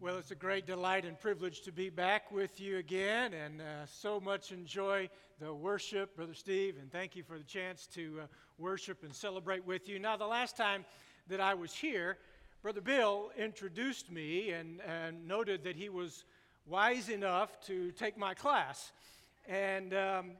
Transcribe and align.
Well, 0.00 0.16
it's 0.16 0.30
a 0.30 0.36
great 0.36 0.64
delight 0.64 1.04
and 1.04 1.18
privilege 1.18 1.62
to 1.62 1.72
be 1.72 1.90
back 1.90 2.30
with 2.30 2.60
you 2.60 2.76
again, 2.76 3.34
and 3.34 3.60
uh, 3.60 3.64
so 3.84 4.20
much 4.20 4.52
enjoy 4.52 5.10
the 5.40 5.52
worship, 5.52 6.14
Brother 6.14 6.34
Steve, 6.34 6.76
and 6.80 6.88
thank 6.92 7.16
you 7.16 7.24
for 7.24 7.36
the 7.36 7.42
chance 7.42 7.88
to 7.94 8.20
uh, 8.22 8.26
worship 8.58 9.02
and 9.02 9.12
celebrate 9.12 9.66
with 9.66 9.88
you. 9.88 9.98
Now, 9.98 10.16
the 10.16 10.24
last 10.24 10.56
time 10.56 10.84
that 11.26 11.40
I 11.40 11.54
was 11.54 11.74
here, 11.74 12.16
Brother 12.62 12.80
Bill 12.80 13.32
introduced 13.36 14.08
me 14.08 14.52
and, 14.52 14.80
and 14.82 15.26
noted 15.26 15.64
that 15.64 15.74
he 15.74 15.88
was 15.88 16.24
wise 16.64 17.08
enough 17.08 17.60
to 17.62 17.90
take 17.90 18.16
my 18.16 18.34
class. 18.34 18.92
And 19.48 19.92
um, 19.94 20.30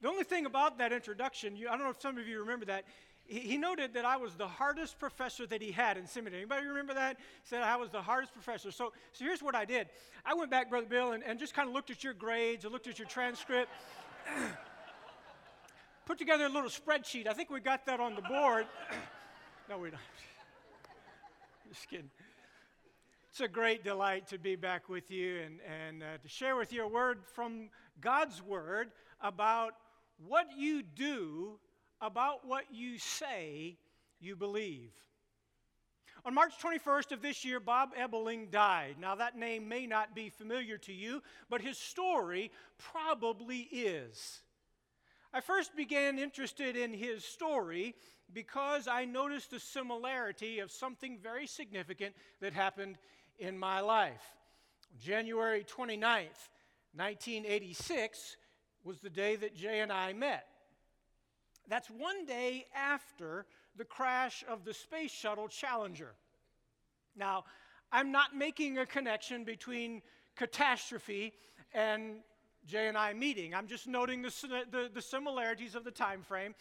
the 0.00 0.08
only 0.08 0.22
thing 0.22 0.46
about 0.46 0.78
that 0.78 0.92
introduction, 0.92 1.56
you, 1.56 1.66
I 1.66 1.72
don't 1.72 1.82
know 1.82 1.90
if 1.90 2.00
some 2.00 2.16
of 2.16 2.28
you 2.28 2.38
remember 2.38 2.66
that, 2.66 2.84
he 3.28 3.58
noted 3.58 3.92
that 3.92 4.06
I 4.06 4.16
was 4.16 4.34
the 4.36 4.48
hardest 4.48 4.98
professor 4.98 5.46
that 5.46 5.60
he 5.60 5.70
had 5.70 5.98
in 5.98 6.06
seminary. 6.06 6.40
Anybody 6.40 6.66
remember 6.66 6.94
that? 6.94 7.18
He 7.18 7.24
said 7.44 7.62
I 7.62 7.76
was 7.76 7.90
the 7.90 8.00
hardest 8.00 8.32
professor. 8.32 8.70
So, 8.70 8.92
so 9.12 9.24
here's 9.24 9.42
what 9.42 9.54
I 9.54 9.66
did. 9.66 9.88
I 10.24 10.32
went 10.32 10.50
back, 10.50 10.70
Brother 10.70 10.86
Bill, 10.86 11.12
and, 11.12 11.22
and 11.22 11.38
just 11.38 11.52
kind 11.52 11.68
of 11.68 11.74
looked 11.74 11.90
at 11.90 12.02
your 12.02 12.14
grades, 12.14 12.64
I 12.64 12.68
looked 12.68 12.86
at 12.86 12.98
your 12.98 13.06
transcript, 13.06 13.70
put 16.06 16.16
together 16.16 16.46
a 16.46 16.48
little 16.48 16.70
spreadsheet. 16.70 17.26
I 17.26 17.34
think 17.34 17.50
we 17.50 17.60
got 17.60 17.84
that 17.84 18.00
on 18.00 18.14
the 18.14 18.22
board. 18.22 18.66
no, 19.68 19.76
we 19.76 19.90
don't. 19.90 20.00
just 21.70 21.86
kidding. 21.86 22.10
It's 23.28 23.40
a 23.40 23.48
great 23.48 23.84
delight 23.84 24.26
to 24.28 24.38
be 24.38 24.56
back 24.56 24.88
with 24.88 25.10
you 25.10 25.40
and, 25.40 25.58
and 25.60 26.02
uh, 26.02 26.06
to 26.22 26.28
share 26.28 26.56
with 26.56 26.72
you 26.72 26.82
a 26.82 26.88
word 26.88 27.18
from 27.34 27.68
God's 28.00 28.42
Word 28.42 28.90
about 29.20 29.74
what 30.26 30.46
you 30.56 30.82
do 30.82 31.58
about 32.00 32.46
what 32.46 32.64
you 32.72 32.98
say 32.98 33.76
you 34.20 34.36
believe. 34.36 34.92
On 36.24 36.34
March 36.34 36.52
21st 36.60 37.12
of 37.12 37.22
this 37.22 37.44
year, 37.44 37.60
Bob 37.60 37.90
Ebeling 37.96 38.50
died. 38.50 38.96
Now, 39.00 39.14
that 39.14 39.38
name 39.38 39.68
may 39.68 39.86
not 39.86 40.14
be 40.14 40.28
familiar 40.28 40.76
to 40.78 40.92
you, 40.92 41.22
but 41.48 41.62
his 41.62 41.78
story 41.78 42.50
probably 42.76 43.60
is. 43.60 44.40
I 45.32 45.40
first 45.40 45.76
began 45.76 46.18
interested 46.18 46.76
in 46.76 46.92
his 46.92 47.24
story 47.24 47.94
because 48.32 48.88
I 48.88 49.04
noticed 49.04 49.50
the 49.50 49.60
similarity 49.60 50.58
of 50.58 50.70
something 50.70 51.18
very 51.22 51.46
significant 51.46 52.14
that 52.40 52.52
happened 52.52 52.98
in 53.38 53.58
my 53.58 53.80
life. 53.80 54.34
January 54.98 55.64
29th, 55.64 56.48
1986, 56.94 58.36
was 58.84 58.98
the 59.00 59.10
day 59.10 59.36
that 59.36 59.54
Jay 59.54 59.80
and 59.80 59.92
I 59.92 60.12
met. 60.12 60.46
That's 61.68 61.88
one 61.88 62.24
day 62.24 62.66
after 62.74 63.46
the 63.76 63.84
crash 63.84 64.44
of 64.48 64.64
the 64.64 64.74
Space 64.74 65.10
Shuttle 65.10 65.48
Challenger. 65.48 66.14
Now, 67.16 67.44
I'm 67.92 68.10
not 68.10 68.34
making 68.34 68.78
a 68.78 68.86
connection 68.86 69.44
between 69.44 70.02
catastrophe 70.36 71.32
and 71.74 72.16
Jay 72.66 72.88
and 72.88 72.96
I 72.96 73.12
meeting. 73.12 73.54
I'm 73.54 73.66
just 73.66 73.86
noting 73.86 74.22
the, 74.22 74.32
the, 74.70 74.90
the 74.92 75.02
similarities 75.02 75.74
of 75.74 75.84
the 75.84 75.90
time 75.90 76.22
frame. 76.22 76.54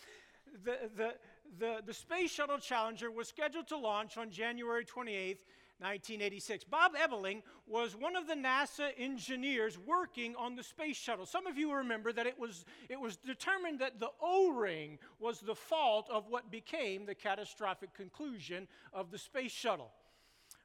The, 0.63 0.77
the, 0.95 1.13
the, 1.59 1.81
the 1.85 1.93
Space 1.93 2.31
Shuttle 2.31 2.59
Challenger 2.59 3.11
was 3.11 3.27
scheduled 3.27 3.67
to 3.67 3.77
launch 3.77 4.17
on 4.17 4.29
January 4.29 4.85
28th, 4.85 5.39
1986. 5.79 6.63
Bob 6.63 6.93
Ebeling 6.95 7.43
was 7.67 7.95
one 7.95 8.15
of 8.15 8.27
the 8.27 8.33
NASA 8.33 8.89
engineers 8.97 9.77
working 9.77 10.35
on 10.35 10.55
the 10.55 10.63
space 10.63 10.97
shuttle. 10.97 11.25
Some 11.25 11.45
of 11.45 11.57
you 11.57 11.71
remember 11.71 12.11
that 12.11 12.25
it 12.25 12.39
was, 12.39 12.65
it 12.89 12.99
was 12.99 13.15
determined 13.17 13.79
that 13.79 13.99
the 13.99 14.09
O 14.19 14.49
ring 14.51 14.97
was 15.19 15.39
the 15.39 15.53
fault 15.53 16.09
of 16.11 16.27
what 16.29 16.49
became 16.49 17.05
the 17.05 17.13
catastrophic 17.13 17.93
conclusion 17.93 18.67
of 18.91 19.11
the 19.11 19.19
space 19.19 19.51
shuttle. 19.51 19.91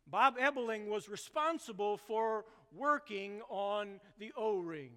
Bob 0.07 0.39
Ebeling 0.39 0.89
was 0.89 1.09
responsible 1.09 1.99
for 1.99 2.47
working 2.75 3.43
on 3.51 4.01
the 4.19 4.33
O 4.35 4.59
rings. 4.59 4.93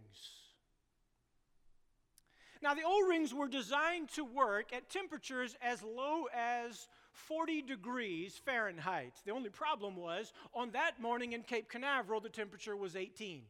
Now, 2.62 2.74
the 2.74 2.84
O 2.86 3.08
rings 3.08 3.34
were 3.34 3.48
designed 3.48 4.10
to 4.14 4.24
work 4.24 4.74
at 4.74 4.90
temperatures 4.90 5.56
as 5.62 5.84
low 5.84 6.26
as 6.34 6.88
40 7.16 7.62
degrees 7.64 8.40
Fahrenheit. 8.46 9.14
The 9.26 9.32
only 9.32 9.50
problem 9.50 9.96
was, 9.96 10.34
on 10.54 10.72
that 10.72 11.02
morning 11.02 11.34
in 11.34 11.44
Cape 11.44 11.70
Canaveral, 11.70 12.22
the 12.22 12.30
temperature 12.30 12.76
was 12.76 12.96
18. 12.96 13.44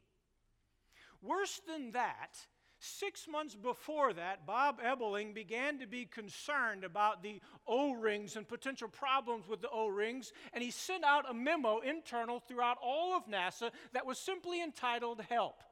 Worse 1.22 1.60
than 1.68 1.92
that, 1.92 2.38
Six 2.80 3.28
months 3.28 3.56
before 3.56 4.14
that, 4.14 4.46
Bob 4.46 4.80
Ebeling 4.80 5.34
began 5.34 5.80
to 5.80 5.88
be 5.88 6.06
concerned 6.06 6.84
about 6.84 7.24
the 7.24 7.42
O 7.66 7.94
rings 7.94 8.36
and 8.36 8.48
potential 8.48 8.90
problems 8.90 9.48
with 9.48 9.62
the 9.62 9.70
O 9.70 9.88
rings, 9.88 10.34
and 10.54 10.64
he 10.64 10.72
sent 10.72 11.04
out 11.04 11.30
a 11.30 11.34
memo 11.34 11.80
internal 11.80 12.40
throughout 12.40 12.78
all 12.84 13.16
of 13.16 13.28
NASA 13.28 13.72
that 13.94 14.06
was 14.06 14.20
simply 14.20 14.62
entitled 14.62 15.22
Help. 15.30 15.64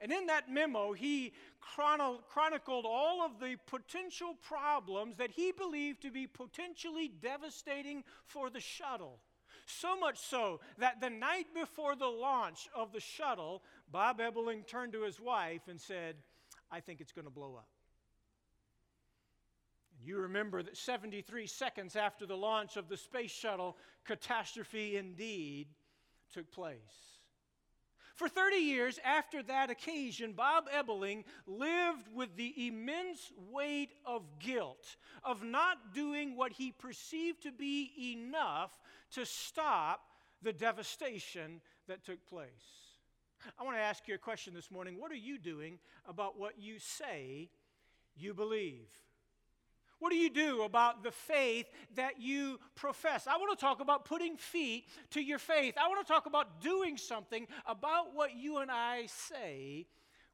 And 0.00 0.12
in 0.12 0.26
that 0.26 0.50
memo, 0.50 0.92
he 0.92 1.32
chronicled 1.60 2.84
all 2.86 3.22
of 3.22 3.40
the 3.40 3.56
potential 3.66 4.36
problems 4.42 5.16
that 5.16 5.30
he 5.30 5.52
believed 5.52 6.02
to 6.02 6.10
be 6.10 6.26
potentially 6.26 7.08
devastating 7.20 8.04
for 8.24 8.50
the 8.50 8.60
shuttle. 8.60 9.18
So 9.66 9.98
much 9.98 10.18
so 10.18 10.60
that 10.78 11.00
the 11.00 11.10
night 11.10 11.46
before 11.54 11.96
the 11.96 12.06
launch 12.06 12.68
of 12.74 12.92
the 12.92 13.00
shuttle, 13.00 13.62
Bob 13.90 14.20
Ebeling 14.20 14.66
turned 14.66 14.92
to 14.92 15.02
his 15.02 15.18
wife 15.18 15.62
and 15.68 15.80
said, 15.80 16.16
I 16.70 16.80
think 16.80 17.00
it's 17.00 17.12
going 17.12 17.24
to 17.24 17.30
blow 17.32 17.56
up. 17.56 17.68
And 19.98 20.06
you 20.06 20.18
remember 20.18 20.62
that 20.62 20.76
73 20.76 21.46
seconds 21.46 21.96
after 21.96 22.26
the 22.26 22.36
launch 22.36 22.76
of 22.76 22.88
the 22.88 22.96
space 22.96 23.32
shuttle, 23.32 23.76
catastrophe 24.04 24.96
indeed 24.96 25.68
took 26.32 26.52
place. 26.52 27.15
For 28.16 28.30
30 28.30 28.56
years 28.56 28.98
after 29.04 29.42
that 29.42 29.68
occasion, 29.68 30.32
Bob 30.32 30.64
Ebeling 30.74 31.24
lived 31.46 32.08
with 32.14 32.34
the 32.34 32.66
immense 32.66 33.30
weight 33.52 33.90
of 34.06 34.22
guilt 34.38 34.96
of 35.22 35.42
not 35.42 35.94
doing 35.94 36.34
what 36.34 36.52
he 36.52 36.72
perceived 36.72 37.42
to 37.42 37.52
be 37.52 38.14
enough 38.14 38.80
to 39.12 39.26
stop 39.26 40.00
the 40.42 40.52
devastation 40.54 41.60
that 41.88 42.04
took 42.04 42.26
place. 42.26 42.48
I 43.58 43.64
want 43.64 43.76
to 43.76 43.82
ask 43.82 44.08
you 44.08 44.14
a 44.14 44.18
question 44.18 44.54
this 44.54 44.70
morning. 44.70 44.98
What 44.98 45.12
are 45.12 45.14
you 45.14 45.38
doing 45.38 45.78
about 46.08 46.38
what 46.38 46.58
you 46.58 46.78
say 46.78 47.50
you 48.16 48.32
believe? 48.32 48.88
What 49.98 50.10
do 50.10 50.16
you 50.16 50.30
do 50.30 50.62
about 50.62 51.02
the 51.02 51.10
faith 51.10 51.66
that 51.94 52.20
you 52.20 52.60
profess? 52.74 53.26
I 53.26 53.38
want 53.38 53.58
to 53.58 53.64
talk 53.64 53.80
about 53.80 54.04
putting 54.04 54.36
feet 54.36 54.84
to 55.10 55.20
your 55.20 55.38
faith. 55.38 55.74
I 55.82 55.88
want 55.88 56.06
to 56.06 56.12
talk 56.12 56.26
about 56.26 56.60
doing 56.60 56.96
something 56.96 57.46
about 57.66 58.14
what 58.14 58.36
you 58.36 58.58
and 58.58 58.70
I 58.70 59.06
say 59.06 59.86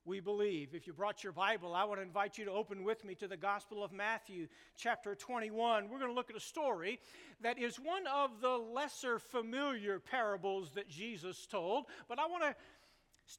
we 0.05 0.19
believe. 0.21 0.75
If 0.75 0.87
you 0.87 0.93
brought 0.93 1.23
your 1.23 1.33
Bible, 1.33 1.75
I 1.75 1.85
want 1.85 2.01
to 2.01 2.03
invite 2.03 2.37
you 2.37 2.45
to 2.47 2.51
open 2.51 2.83
with 2.83 3.05
me 3.05 3.15
to 3.17 3.29
the 3.29 3.37
Gospel 3.37 3.85
of 3.85 3.93
Matthew, 3.93 4.49
chapter 4.77 5.15
21. 5.15 5.89
We're 5.89 5.99
going 5.99 6.11
to 6.11 6.15
look 6.15 6.31
at 6.31 6.37
a 6.37 6.41
story 6.41 6.99
that 7.41 7.59
is 7.59 7.77
one 7.77 8.07
of 8.13 8.41
the 8.41 8.49
lesser 8.49 9.19
familiar 9.21 10.01
parables 10.01 10.73
that 10.73 10.89
Jesus 10.89 11.47
told, 11.47 11.85
but 12.09 12.19
I 12.19 12.27
want 12.27 12.43
to 12.43 12.55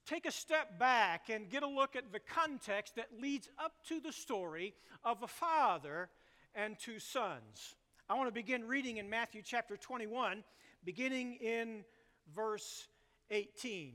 take 0.05 0.25
a 0.25 0.31
step 0.31 0.79
back 0.79 1.29
and 1.29 1.49
get 1.49 1.63
a 1.63 1.67
look 1.67 1.95
at 1.95 2.11
the 2.11 2.19
context 2.19 2.95
that 2.95 3.07
leads 3.21 3.49
up 3.63 3.73
to 3.87 3.99
the 3.99 4.11
story 4.11 4.73
of 5.03 5.21
a 5.23 5.27
father 5.27 6.09
and 6.55 6.77
two 6.79 6.99
sons. 6.99 7.75
I 8.09 8.15
want 8.15 8.27
to 8.27 8.33
begin 8.33 8.67
reading 8.67 8.97
in 8.97 9.09
Matthew 9.09 9.41
chapter 9.43 9.77
21, 9.77 10.43
beginning 10.83 11.35
in 11.35 11.83
verse 12.35 12.87
18. 13.31 13.93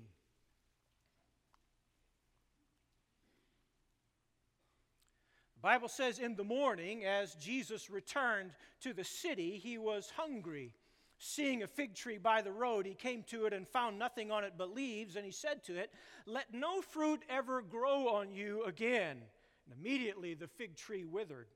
The 5.56 5.62
Bible 5.62 5.88
says, 5.88 6.20
In 6.20 6.36
the 6.36 6.44
morning, 6.44 7.04
as 7.04 7.34
Jesus 7.34 7.90
returned 7.90 8.52
to 8.80 8.92
the 8.92 9.04
city, 9.04 9.58
he 9.58 9.76
was 9.76 10.12
hungry. 10.16 10.72
Seeing 11.18 11.62
a 11.62 11.66
fig 11.66 11.94
tree 11.94 12.18
by 12.18 12.42
the 12.42 12.52
road, 12.52 12.86
he 12.86 12.94
came 12.94 13.24
to 13.24 13.46
it 13.46 13.52
and 13.52 13.66
found 13.66 13.98
nothing 13.98 14.30
on 14.30 14.44
it 14.44 14.54
but 14.56 14.72
leaves, 14.72 15.16
and 15.16 15.24
he 15.24 15.32
said 15.32 15.64
to 15.64 15.76
it, 15.76 15.92
Let 16.26 16.54
no 16.54 16.80
fruit 16.80 17.22
ever 17.28 17.60
grow 17.60 18.08
on 18.08 18.32
you 18.32 18.62
again. 18.64 19.18
And 19.66 19.78
immediately 19.78 20.34
the 20.34 20.46
fig 20.46 20.76
tree 20.76 21.04
withered. 21.04 21.48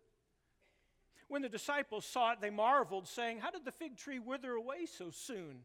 When 1.28 1.42
the 1.42 1.48
disciples 1.48 2.04
saw 2.04 2.32
it, 2.32 2.40
they 2.40 2.50
marveled, 2.50 3.06
saying, 3.06 3.38
How 3.38 3.50
did 3.50 3.64
the 3.64 3.72
fig 3.72 3.96
tree 3.96 4.18
wither 4.18 4.52
away 4.52 4.86
so 4.86 5.10
soon? 5.10 5.60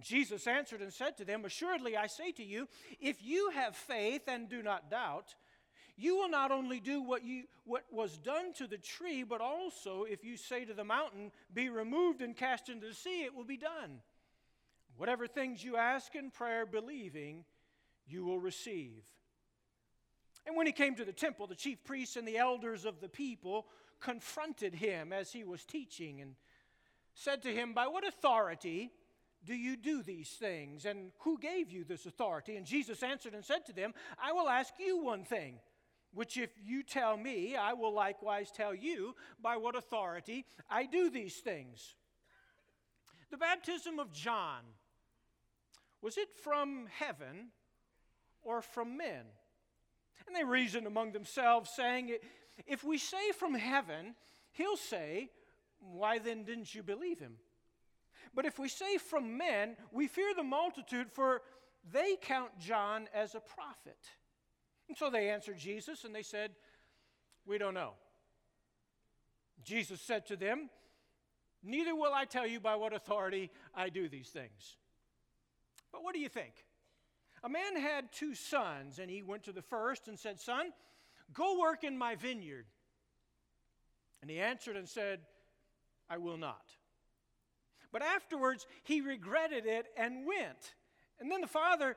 Jesus 0.00 0.46
answered 0.46 0.82
and 0.82 0.92
said 0.92 1.16
to 1.16 1.24
them, 1.24 1.44
Assuredly, 1.44 1.96
I 1.96 2.06
say 2.08 2.32
to 2.32 2.44
you, 2.44 2.68
if 3.00 3.22
you 3.22 3.50
have 3.50 3.76
faith 3.76 4.22
and 4.28 4.48
do 4.48 4.62
not 4.62 4.90
doubt, 4.90 5.34
you 5.98 6.16
will 6.16 6.28
not 6.28 6.52
only 6.52 6.78
do 6.78 7.02
what, 7.02 7.24
you, 7.24 7.42
what 7.64 7.84
was 7.90 8.16
done 8.18 8.52
to 8.54 8.68
the 8.68 8.78
tree, 8.78 9.24
but 9.24 9.40
also 9.40 10.04
if 10.04 10.24
you 10.24 10.36
say 10.36 10.64
to 10.64 10.72
the 10.72 10.84
mountain, 10.84 11.32
Be 11.52 11.68
removed 11.68 12.22
and 12.22 12.36
cast 12.36 12.68
into 12.68 12.86
the 12.86 12.94
sea, 12.94 13.24
it 13.24 13.34
will 13.34 13.44
be 13.44 13.56
done. 13.56 14.00
Whatever 14.96 15.26
things 15.26 15.62
you 15.62 15.76
ask 15.76 16.14
in 16.14 16.30
prayer, 16.30 16.66
believing, 16.66 17.44
you 18.06 18.24
will 18.24 18.38
receive. 18.38 19.04
And 20.46 20.56
when 20.56 20.66
he 20.66 20.72
came 20.72 20.94
to 20.94 21.04
the 21.04 21.12
temple, 21.12 21.48
the 21.48 21.56
chief 21.56 21.82
priests 21.84 22.16
and 22.16 22.26
the 22.26 22.38
elders 22.38 22.84
of 22.84 23.00
the 23.00 23.08
people 23.08 23.66
confronted 24.00 24.74
him 24.74 25.12
as 25.12 25.32
he 25.32 25.42
was 25.42 25.64
teaching 25.64 26.20
and 26.20 26.36
said 27.12 27.42
to 27.42 27.52
him, 27.52 27.74
By 27.74 27.88
what 27.88 28.06
authority 28.06 28.92
do 29.44 29.54
you 29.54 29.76
do 29.76 30.02
these 30.02 30.30
things? 30.30 30.84
And 30.84 31.10
who 31.18 31.38
gave 31.38 31.72
you 31.72 31.82
this 31.82 32.06
authority? 32.06 32.56
And 32.56 32.64
Jesus 32.64 33.02
answered 33.02 33.34
and 33.34 33.44
said 33.44 33.66
to 33.66 33.72
them, 33.72 33.94
I 34.22 34.32
will 34.32 34.48
ask 34.48 34.72
you 34.78 35.02
one 35.02 35.24
thing, 35.24 35.58
which 36.12 36.36
if 36.36 36.50
you 36.64 36.82
tell 36.82 37.16
me, 37.16 37.56
I 37.56 37.72
will 37.74 37.92
likewise 37.92 38.50
tell 38.50 38.74
you 38.74 39.14
by 39.42 39.56
what 39.56 39.76
authority 39.76 40.44
I 40.70 40.86
do 40.86 41.10
these 41.10 41.36
things. 41.36 41.94
The 43.30 43.36
baptism 43.36 43.98
of 43.98 44.12
John, 44.12 44.62
was 46.00 46.16
it 46.16 46.28
from 46.42 46.86
heaven 46.98 47.48
or 48.42 48.62
from 48.62 48.96
men? 48.96 49.24
And 50.26 50.34
they 50.36 50.44
reasoned 50.44 50.86
among 50.86 51.12
themselves, 51.12 51.70
saying, 51.74 52.16
If 52.66 52.84
we 52.84 52.98
say 52.98 53.32
from 53.32 53.54
heaven, 53.54 54.14
he'll 54.52 54.76
say, 54.76 55.30
Why 55.80 56.18
then 56.18 56.44
didn't 56.44 56.74
you 56.74 56.82
believe 56.82 57.18
him? 57.18 57.36
But 58.34 58.44
if 58.44 58.58
we 58.58 58.68
say 58.68 58.98
from 58.98 59.36
men, 59.36 59.76
we 59.90 60.06
fear 60.06 60.34
the 60.34 60.42
multitude, 60.42 61.10
for 61.10 61.42
they 61.90 62.16
count 62.20 62.58
John 62.58 63.08
as 63.14 63.34
a 63.34 63.40
prophet. 63.40 63.98
And 64.88 64.96
so 64.96 65.10
they 65.10 65.30
answered 65.30 65.58
Jesus, 65.58 66.04
and 66.04 66.14
they 66.14 66.22
said, 66.22 66.52
We 67.46 67.58
don't 67.58 67.74
know. 67.74 67.92
Jesus 69.64 70.00
said 70.00 70.26
to 70.26 70.36
them, 70.36 70.70
Neither 71.62 71.94
will 71.94 72.14
I 72.14 72.24
tell 72.24 72.46
you 72.46 72.60
by 72.60 72.76
what 72.76 72.92
authority 72.92 73.50
I 73.74 73.88
do 73.88 74.08
these 74.08 74.28
things. 74.28 74.76
But 75.92 76.02
what 76.02 76.14
do 76.14 76.20
you 76.20 76.28
think? 76.28 76.52
A 77.42 77.48
man 77.48 77.76
had 77.76 78.12
two 78.12 78.34
sons, 78.34 78.98
and 78.98 79.10
he 79.10 79.22
went 79.22 79.44
to 79.44 79.52
the 79.52 79.62
first 79.62 80.08
and 80.08 80.18
said, 80.18 80.40
Son, 80.40 80.72
go 81.32 81.58
work 81.58 81.84
in 81.84 81.96
my 81.96 82.14
vineyard. 82.14 82.66
And 84.20 84.30
he 84.30 84.40
answered 84.40 84.76
and 84.76 84.88
said, 84.88 85.20
I 86.10 86.18
will 86.18 86.36
not. 86.36 86.64
But 87.92 88.02
afterwards, 88.02 88.66
he 88.82 89.00
regretted 89.00 89.66
it 89.66 89.86
and 89.96 90.26
went. 90.26 90.74
And 91.20 91.30
then 91.30 91.40
the 91.40 91.46
father, 91.46 91.96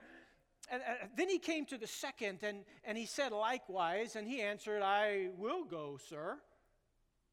and, 0.71 0.81
then 1.17 1.29
he 1.29 1.37
came 1.37 1.65
to 1.65 1.77
the 1.77 1.87
second, 1.87 2.39
and, 2.43 2.63
and 2.85 2.97
he 2.97 3.05
said 3.05 3.31
likewise, 3.31 4.15
and 4.15 4.27
he 4.27 4.41
answered, 4.41 4.81
I 4.81 5.29
will 5.37 5.65
go, 5.65 5.97
sir. 6.09 6.37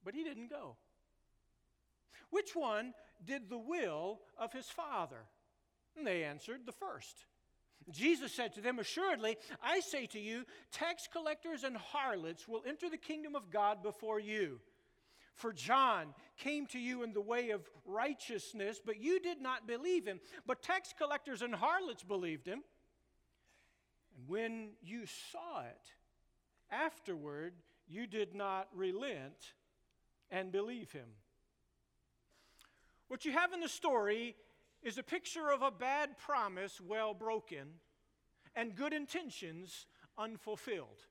But 0.04 0.14
he 0.14 0.24
didn't 0.24 0.50
go. 0.50 0.76
Which 2.30 2.54
one 2.54 2.94
did 3.24 3.48
the 3.48 3.58
will 3.58 4.20
of 4.36 4.52
his 4.52 4.66
father? 4.66 5.20
And 5.96 6.06
they 6.06 6.24
answered, 6.24 6.60
The 6.66 6.72
first. 6.72 7.24
Jesus 7.90 8.32
said 8.32 8.54
to 8.54 8.60
them, 8.60 8.78
Assuredly, 8.78 9.36
I 9.62 9.80
say 9.80 10.06
to 10.06 10.20
you, 10.20 10.44
tax 10.72 11.08
collectors 11.10 11.64
and 11.64 11.76
harlots 11.76 12.46
will 12.46 12.62
enter 12.66 12.90
the 12.90 12.98
kingdom 12.98 13.34
of 13.34 13.50
God 13.50 13.82
before 13.82 14.20
you. 14.20 14.60
For 15.34 15.52
John 15.52 16.14
came 16.36 16.66
to 16.66 16.78
you 16.78 17.04
in 17.04 17.12
the 17.12 17.20
way 17.20 17.50
of 17.50 17.68
righteousness, 17.86 18.80
but 18.84 19.00
you 19.00 19.20
did 19.20 19.40
not 19.40 19.66
believe 19.66 20.04
him. 20.04 20.20
But 20.46 20.62
tax 20.62 20.92
collectors 20.98 21.42
and 21.42 21.54
harlots 21.54 22.02
believed 22.02 22.46
him. 22.46 22.62
When 24.28 24.72
you 24.82 25.06
saw 25.32 25.62
it, 25.62 25.94
afterward, 26.70 27.54
you 27.88 28.06
did 28.06 28.34
not 28.34 28.68
relent 28.74 29.54
and 30.30 30.52
believe 30.52 30.92
him. 30.92 31.08
What 33.08 33.24
you 33.24 33.32
have 33.32 33.54
in 33.54 33.60
the 33.60 33.70
story 33.70 34.36
is 34.82 34.98
a 34.98 35.02
picture 35.02 35.50
of 35.50 35.62
a 35.62 35.70
bad 35.70 36.18
promise 36.18 36.78
well 36.78 37.14
broken 37.14 37.68
and 38.54 38.76
good 38.76 38.92
intentions 38.92 39.86
unfulfilled. 40.18 41.06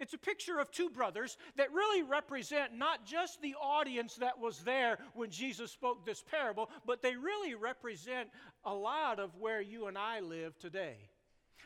It's 0.00 0.14
a 0.14 0.18
picture 0.18 0.58
of 0.58 0.72
two 0.72 0.90
brothers 0.90 1.36
that 1.54 1.72
really 1.72 2.02
represent 2.02 2.76
not 2.76 3.06
just 3.06 3.40
the 3.40 3.54
audience 3.54 4.16
that 4.16 4.40
was 4.40 4.58
there 4.64 4.98
when 5.14 5.30
Jesus 5.30 5.70
spoke 5.70 6.04
this 6.04 6.24
parable, 6.28 6.70
but 6.84 7.02
they 7.02 7.14
really 7.14 7.54
represent 7.54 8.30
a 8.64 8.74
lot 8.74 9.20
of 9.20 9.36
where 9.36 9.60
you 9.60 9.86
and 9.86 9.96
I 9.96 10.18
live 10.18 10.58
today. 10.58 10.96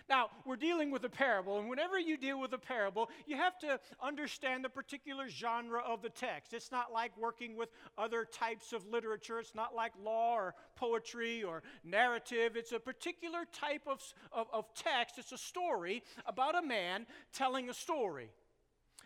Now, 0.09 0.31
we're 0.45 0.57
dealing 0.57 0.91
with 0.93 1.05
a 1.05 1.09
parable, 1.09 1.59
and 1.59 1.69
whenever 1.69 1.99
you 1.99 2.17
deal 2.17 2.41
with 2.41 2.53
a 2.53 2.59
parable, 2.59 3.11
you 3.27 3.37
have 3.37 3.59
to 3.61 3.81
understand 4.01 4.65
the 4.65 4.69
particular 4.69 5.29
genre 5.29 5.81
of 5.81 6.01
the 6.01 6.11
text. 6.11 6.53
It's 6.53 6.71
not 6.71 6.93
like 6.93 7.11
working 7.19 7.57
with 7.57 7.71
other 7.99 8.25
types 8.25 8.73
of 8.73 8.87
literature, 8.87 9.41
it's 9.41 9.55
not 9.55 9.75
like 9.75 9.93
law 10.01 10.35
or 10.35 10.55
poetry 10.77 11.43
or 11.43 11.63
narrative. 11.83 12.57
It's 12.57 12.73
a 12.73 12.79
particular 12.79 13.47
type 13.53 13.83
of, 13.87 14.01
of, 14.31 14.47
of 14.53 14.73
text, 14.75 15.19
it's 15.19 15.33
a 15.33 15.39
story 15.39 16.05
about 16.25 16.57
a 16.57 16.63
man 16.63 17.07
telling 17.33 17.69
a 17.69 17.75
story. 17.75 18.31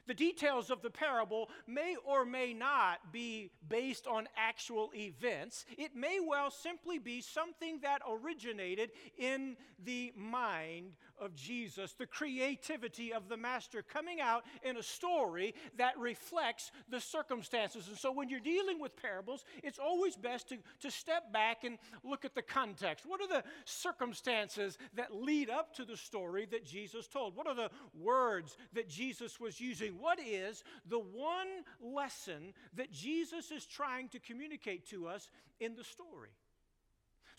The 0.06 0.14
details 0.14 0.70
of 0.70 0.82
the 0.82 0.90
parable 0.90 1.50
may 1.66 1.96
or 2.04 2.24
may 2.24 2.52
not 2.52 3.12
be 3.12 3.50
based 3.68 4.06
on 4.06 4.28
actual 4.36 4.90
events. 4.94 5.66
It 5.78 5.94
may 5.94 6.20
well 6.20 6.50
simply 6.50 6.98
be 6.98 7.20
something 7.20 7.80
that 7.82 8.02
originated 8.08 8.90
in 9.18 9.56
the 9.84 10.12
mind 10.16 10.92
of 11.20 11.34
Jesus, 11.34 11.92
the 11.92 12.06
creativity 12.06 13.12
of 13.12 13.28
the 13.28 13.36
master 13.36 13.82
coming 13.82 14.20
out 14.20 14.44
in 14.62 14.76
a 14.76 14.82
story 14.82 15.54
that 15.76 15.98
reflects 15.98 16.72
the 16.88 17.00
circumstances. 17.00 17.88
And 17.88 17.96
so 17.96 18.10
when 18.10 18.28
you're 18.28 18.40
dealing 18.40 18.80
with 18.80 18.96
parables, 18.96 19.44
it's 19.62 19.78
always 19.78 20.16
best 20.16 20.48
to, 20.48 20.58
to 20.80 20.90
step 20.90 21.32
back 21.32 21.64
and 21.64 21.78
look 22.02 22.24
at 22.24 22.34
the 22.34 22.42
context. 22.42 23.04
What 23.06 23.20
are 23.20 23.28
the 23.28 23.44
circumstances 23.64 24.78
that 24.94 25.14
lead 25.14 25.50
up 25.50 25.74
to 25.76 25.84
the 25.84 25.96
story 25.96 26.46
that 26.50 26.64
Jesus 26.64 27.06
told? 27.06 27.36
What 27.36 27.46
are 27.46 27.54
the 27.54 27.70
words 27.98 28.56
that 28.72 28.88
Jesus 28.88 29.38
was 29.38 29.60
using? 29.60 29.92
What 30.00 30.18
is 30.20 30.64
the 30.88 30.98
one 30.98 31.48
lesson 31.80 32.54
that 32.74 32.90
Jesus 32.92 33.50
is 33.50 33.66
trying 33.66 34.08
to 34.08 34.18
communicate 34.18 34.88
to 34.90 35.06
us 35.06 35.28
in 35.60 35.74
the 35.76 35.84
story? 35.84 36.30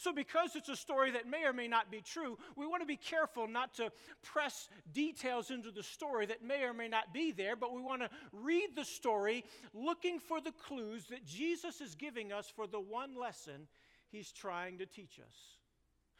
So, 0.02 0.12
because 0.12 0.56
it's 0.56 0.68
a 0.68 0.76
story 0.76 1.12
that 1.12 1.30
may 1.30 1.44
or 1.44 1.54
may 1.54 1.68
not 1.68 1.92
be 1.92 2.02
true, 2.02 2.40
we 2.56 2.66
want 2.66 2.82
to 2.82 2.88
be 2.88 2.96
careful 2.96 3.48
not 3.48 3.76
to 3.76 3.92
press 4.24 4.68
details 4.92 5.52
into 5.52 5.70
the 5.70 5.84
story 5.84 6.26
that 6.26 6.44
may 6.44 6.64
or 6.64 6.74
may 6.74 6.88
not 6.88 7.14
be 7.14 7.32
there, 7.32 7.56
but 7.56 7.72
we 7.72 7.84
want 7.84 8.02
to 8.02 8.10
read 8.34 8.70
the 8.76 8.84
story 8.84 9.46
looking 9.76 10.18
for 10.18 10.42
the 10.42 10.54
clues 10.54 11.06
that 11.12 11.24
Jesus 11.24 11.82
is 11.82 11.94
giving 11.94 12.34
us 12.34 12.52
for 12.56 12.66
the 12.66 12.80
one 12.80 13.16
lesson 13.16 13.68
he's 14.10 14.32
trying 14.32 14.80
to 14.80 14.88
teach 14.88 15.20
us. 15.20 15.36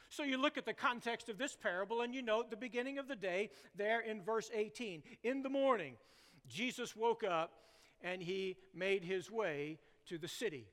So 0.10 0.22
you 0.22 0.40
look 0.40 0.60
at 0.60 0.68
the 0.68 0.74
context 0.74 1.28
of 1.28 1.40
this 1.40 1.56
parable 1.56 2.02
and 2.02 2.14
you 2.14 2.22
note 2.22 2.52
the 2.52 2.58
beginning 2.58 3.00
of 3.00 3.08
the 3.08 3.16
day 3.16 3.50
there 3.76 4.02
in 4.02 4.22
verse 4.22 4.52
18. 4.54 5.02
In 5.24 5.42
the 5.42 5.50
morning, 5.50 5.96
Jesus 6.48 6.96
woke 6.96 7.24
up 7.24 7.52
and 8.04 8.22
he 8.22 8.58
made 8.76 9.04
his 9.04 9.32
way 9.32 9.80
to 10.06 10.20
the 10.20 10.28
city 10.28 10.68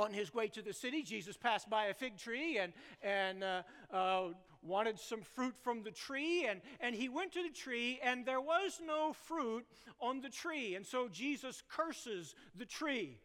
on 0.00 0.12
his 0.12 0.34
way 0.34 0.48
to 0.48 0.62
the 0.62 0.72
city, 0.72 1.02
Jesus 1.02 1.36
passed 1.36 1.68
by 1.68 1.86
a 1.86 1.94
fig 1.94 2.16
tree 2.16 2.58
and, 2.58 2.72
and 3.02 3.44
uh, 3.44 3.62
uh, 3.92 4.28
wanted 4.62 4.98
some 4.98 5.20
fruit 5.22 5.54
from 5.62 5.82
the 5.82 5.90
tree. 5.90 6.46
And, 6.48 6.60
and 6.80 6.94
he 6.94 7.08
went 7.08 7.32
to 7.32 7.42
the 7.42 7.54
tree, 7.54 8.00
and 8.02 8.24
there 8.24 8.40
was 8.40 8.80
no 8.84 9.12
fruit 9.12 9.66
on 10.00 10.20
the 10.20 10.30
tree. 10.30 10.74
And 10.74 10.86
so 10.86 11.08
Jesus 11.08 11.62
curses 11.68 12.34
the 12.56 12.66
tree. 12.66 13.18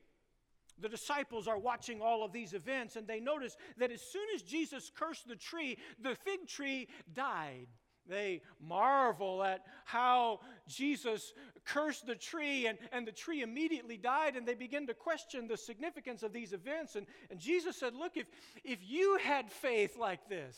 The 0.79 0.89
disciples 0.89 1.47
are 1.47 1.57
watching 1.57 2.01
all 2.01 2.23
of 2.23 2.33
these 2.33 2.53
events, 2.53 2.97
and 2.97 3.07
they 3.07 3.21
notice 3.21 3.55
that 3.77 3.91
as 3.91 4.01
soon 4.01 4.27
as 4.35 4.41
Jesus 4.41 4.91
cursed 4.93 5.27
the 5.27 5.37
tree, 5.37 5.77
the 6.01 6.15
fig 6.15 6.47
tree 6.47 6.89
died. 7.13 7.67
They 8.07 8.41
marvel 8.59 9.43
at 9.43 9.65
how 9.85 10.41
Jesus 10.67 11.33
cursed 11.63 12.05
the 12.05 12.15
tree 12.15 12.67
and, 12.67 12.77
and 12.91 13.07
the 13.07 13.11
tree 13.11 13.41
immediately 13.41 13.97
died, 13.97 14.35
and 14.35 14.47
they 14.47 14.53
begin 14.53 14.87
to 14.87 14.93
question 14.93 15.47
the 15.47 15.57
significance 15.57 16.23
of 16.23 16.31
these 16.31 16.53
events. 16.53 16.95
And, 16.95 17.07
and 17.29 17.39
Jesus 17.39 17.77
said, 17.77 17.95
Look, 17.95 18.17
if, 18.17 18.27
if 18.63 18.79
you 18.81 19.17
had 19.23 19.51
faith 19.51 19.97
like 19.97 20.29
this, 20.29 20.57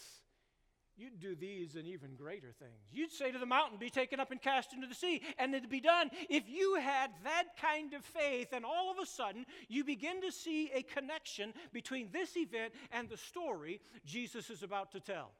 you'd 0.98 1.20
do 1.20 1.36
these 1.36 1.75
and 1.75 1.88
even 1.88 2.16
greater 2.16 2.51
things. 2.51 2.92
You'd 2.92 3.12
say 3.12 3.32
to 3.32 3.39
the 3.39 3.46
mountain, 3.46 3.77
Be 3.77 3.89
taken 3.89 4.20
up 4.20 4.32
and 4.32 4.42
cast 4.42 4.74
into 4.74 4.88
the 4.88 4.96
sea, 4.96 5.22
and 5.38 5.54
it'd 5.54 5.70
be 5.70 5.80
done. 5.80 6.10
If 6.30 6.50
you 6.50 6.75
had 6.75 7.12
that 7.24 7.46
kind 7.62 7.94
of 7.94 8.04
faith, 8.04 8.50
and 8.51 8.66
all 8.66 8.92
of 8.92 8.98
a 9.01 9.06
sudden 9.06 9.46
you 9.70 9.84
begin 9.84 10.22
to 10.22 10.32
see 10.32 10.72
a 10.74 10.84
connection 10.84 11.54
between 11.72 12.10
this 12.12 12.36
event 12.36 12.74
and 12.92 13.08
the 13.08 13.18
story 13.18 13.80
Jesus 14.06 14.50
is 14.50 14.63
about 14.63 14.92
to 14.92 15.00
tell. 15.00 15.32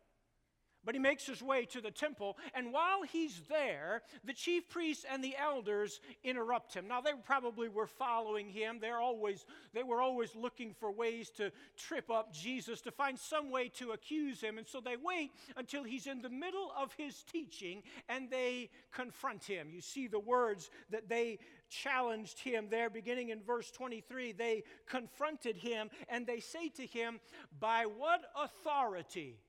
But 0.88 0.96
he 0.96 1.00
makes 1.00 1.26
his 1.26 1.44
way 1.44 1.66
to 1.66 1.82
the 1.82 1.92
temple, 1.92 2.38
and 2.54 2.72
while 2.72 3.04
he's 3.04 3.42
there, 3.50 4.04
the 4.24 4.32
chief 4.32 4.70
priests 4.70 5.04
and 5.12 5.22
the 5.22 5.36
elders 5.38 6.00
interrupt 6.24 6.74
him. 6.74 6.88
Now 6.88 7.02
they 7.02 7.12
probably 7.26 7.68
were 7.68 7.88
following 7.88 8.48
him. 8.48 8.80
They're 8.80 9.02
always 9.02 9.46
they 9.74 9.84
were 9.84 10.00
always 10.00 10.34
looking 10.34 10.74
for 10.74 10.90
ways 10.90 11.30
to 11.32 11.52
trip 11.76 12.10
up 12.10 12.32
Jesus, 12.32 12.80
to 12.84 12.92
find 12.92 13.20
some 13.20 13.52
way 13.52 13.68
to 13.76 13.92
accuse 13.92 14.40
him. 14.40 14.58
And 14.58 14.66
so 14.66 14.80
they 14.80 14.96
wait 14.96 15.32
until 15.58 15.84
he's 15.84 16.08
in 16.08 16.22
the 16.22 16.30
middle 16.30 16.72
of 16.78 16.94
his 16.94 17.22
teaching 17.24 17.84
and 18.08 18.30
they 18.30 18.70
confront 18.94 19.44
him. 19.44 19.70
You 19.70 19.82
see 19.82 20.08
the 20.08 20.22
words 20.22 20.70
that 20.90 21.10
they 21.10 21.40
challenged 21.68 22.40
him 22.40 22.70
there 22.70 22.90
beginning 22.90 23.28
in 23.28 23.42
verse 23.44 23.72
23. 23.72 24.32
They 24.32 24.64
confronted 24.88 25.58
him 25.58 25.90
and 26.08 26.26
they 26.26 26.40
say 26.40 26.70
to 26.70 26.86
him, 26.86 27.20
"By 27.60 27.88
what 27.88 28.22
authority 28.38 29.42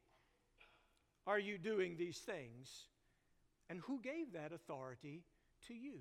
are 1.28 1.38
you 1.38 1.58
doing 1.58 1.97
these 1.97 2.18
things? 2.18 2.87
And 3.68 3.80
who 3.80 4.00
gave 4.00 4.32
that 4.32 4.50
authority 4.52 5.25
to 5.66 5.75
you? 5.75 6.00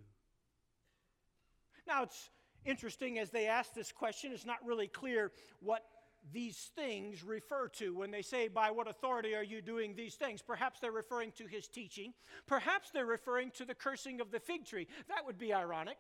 Now, 1.86 2.04
it's 2.04 2.30
interesting 2.66 3.20
as 3.20 3.30
they 3.30 3.48
ask 3.48 3.74
this 3.74 3.92
question, 3.92 4.32
it's 4.32 4.46
not 4.46 4.66
really 4.66 4.88
clear 4.88 5.34
what 5.60 5.84
these 6.32 6.72
things 6.76 7.24
refer 7.24 7.68
to 7.68 7.94
when 7.94 8.10
they 8.10 8.22
say, 8.22 8.48
By 8.48 8.72
what 8.72 8.88
authority 8.90 9.36
are 9.36 9.44
you 9.44 9.62
doing 9.62 9.96
these 9.96 10.16
things? 10.16 10.42
Perhaps 10.42 10.80
they're 10.80 10.92
referring 10.92 11.32
to 11.34 11.46
his 11.46 11.68
teaching. 11.68 12.14
Perhaps 12.48 12.92
they're 12.92 13.06
referring 13.06 13.52
to 13.52 13.66
the 13.66 13.76
cursing 13.76 14.22
of 14.22 14.32
the 14.32 14.40
fig 14.40 14.66
tree. 14.66 14.88
That 15.10 15.26
would 15.26 15.38
be 15.38 15.54
ironic. 15.54 15.98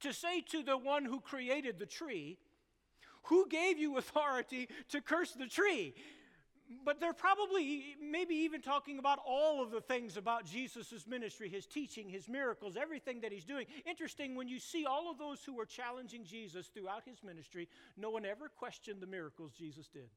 To 0.00 0.12
say 0.12 0.42
to 0.50 0.62
the 0.62 0.78
one 0.78 1.04
who 1.04 1.20
created 1.20 1.78
the 1.78 1.86
tree, 1.86 2.38
Who 3.24 3.48
gave 3.48 3.78
you 3.78 3.96
authority 3.96 4.68
to 4.90 5.00
curse 5.00 5.32
the 5.32 5.48
tree? 5.48 5.94
But 6.84 7.00
they're 7.00 7.14
probably 7.14 7.96
maybe 8.00 8.34
even 8.34 8.60
talking 8.60 8.98
about 8.98 9.18
all 9.26 9.62
of 9.62 9.70
the 9.70 9.80
things 9.80 10.16
about 10.16 10.44
Jesus' 10.44 11.06
ministry, 11.06 11.48
his 11.48 11.66
teaching, 11.66 12.08
his 12.08 12.28
miracles, 12.28 12.76
everything 12.76 13.20
that 13.22 13.32
he's 13.32 13.44
doing. 13.44 13.66
Interesting, 13.86 14.34
when 14.34 14.48
you 14.48 14.58
see 14.58 14.84
all 14.84 15.10
of 15.10 15.18
those 15.18 15.42
who 15.44 15.54
were 15.54 15.64
challenging 15.64 16.24
Jesus 16.24 16.66
throughout 16.66 17.04
his 17.06 17.22
ministry, 17.22 17.68
no 17.96 18.10
one 18.10 18.26
ever 18.26 18.48
questioned 18.48 19.00
the 19.00 19.06
miracles 19.06 19.52
Jesus 19.52 19.88
did. 19.88 20.10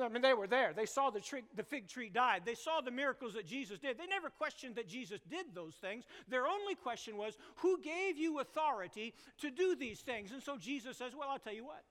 I 0.00 0.08
mean, 0.08 0.22
they 0.22 0.32
were 0.32 0.46
there. 0.46 0.72
They 0.72 0.86
saw 0.86 1.10
the, 1.10 1.20
tree, 1.20 1.42
the 1.56 1.64
fig 1.64 1.88
tree 1.88 2.08
died. 2.08 2.42
They 2.46 2.54
saw 2.54 2.80
the 2.80 2.92
miracles 2.92 3.34
that 3.34 3.46
Jesus 3.46 3.80
did. 3.80 3.98
They 3.98 4.06
never 4.06 4.30
questioned 4.30 4.76
that 4.76 4.88
Jesus 4.88 5.20
did 5.28 5.46
those 5.54 5.74
things. 5.74 6.04
Their 6.28 6.46
only 6.46 6.76
question 6.76 7.16
was, 7.16 7.36
Who 7.56 7.80
gave 7.82 8.16
you 8.16 8.38
authority 8.38 9.12
to 9.40 9.50
do 9.50 9.74
these 9.74 10.00
things? 10.00 10.30
And 10.30 10.42
so 10.42 10.56
Jesus 10.56 10.96
says, 10.96 11.12
Well, 11.18 11.28
I'll 11.28 11.40
tell 11.40 11.52
you 11.52 11.64
what. 11.64 11.82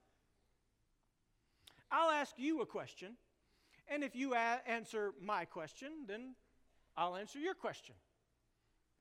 I'll 1.92 2.12
ask 2.12 2.34
you 2.38 2.62
a 2.62 2.66
question, 2.66 3.18
and 3.88 4.04
if 4.04 4.16
you 4.16 4.34
a- 4.34 4.62
answer 4.66 5.14
my 5.22 5.46
question, 5.46 5.90
then 6.08 6.36
I'll 6.96 7.16
answer 7.16 7.40
your 7.40 7.54
question. 7.54 7.96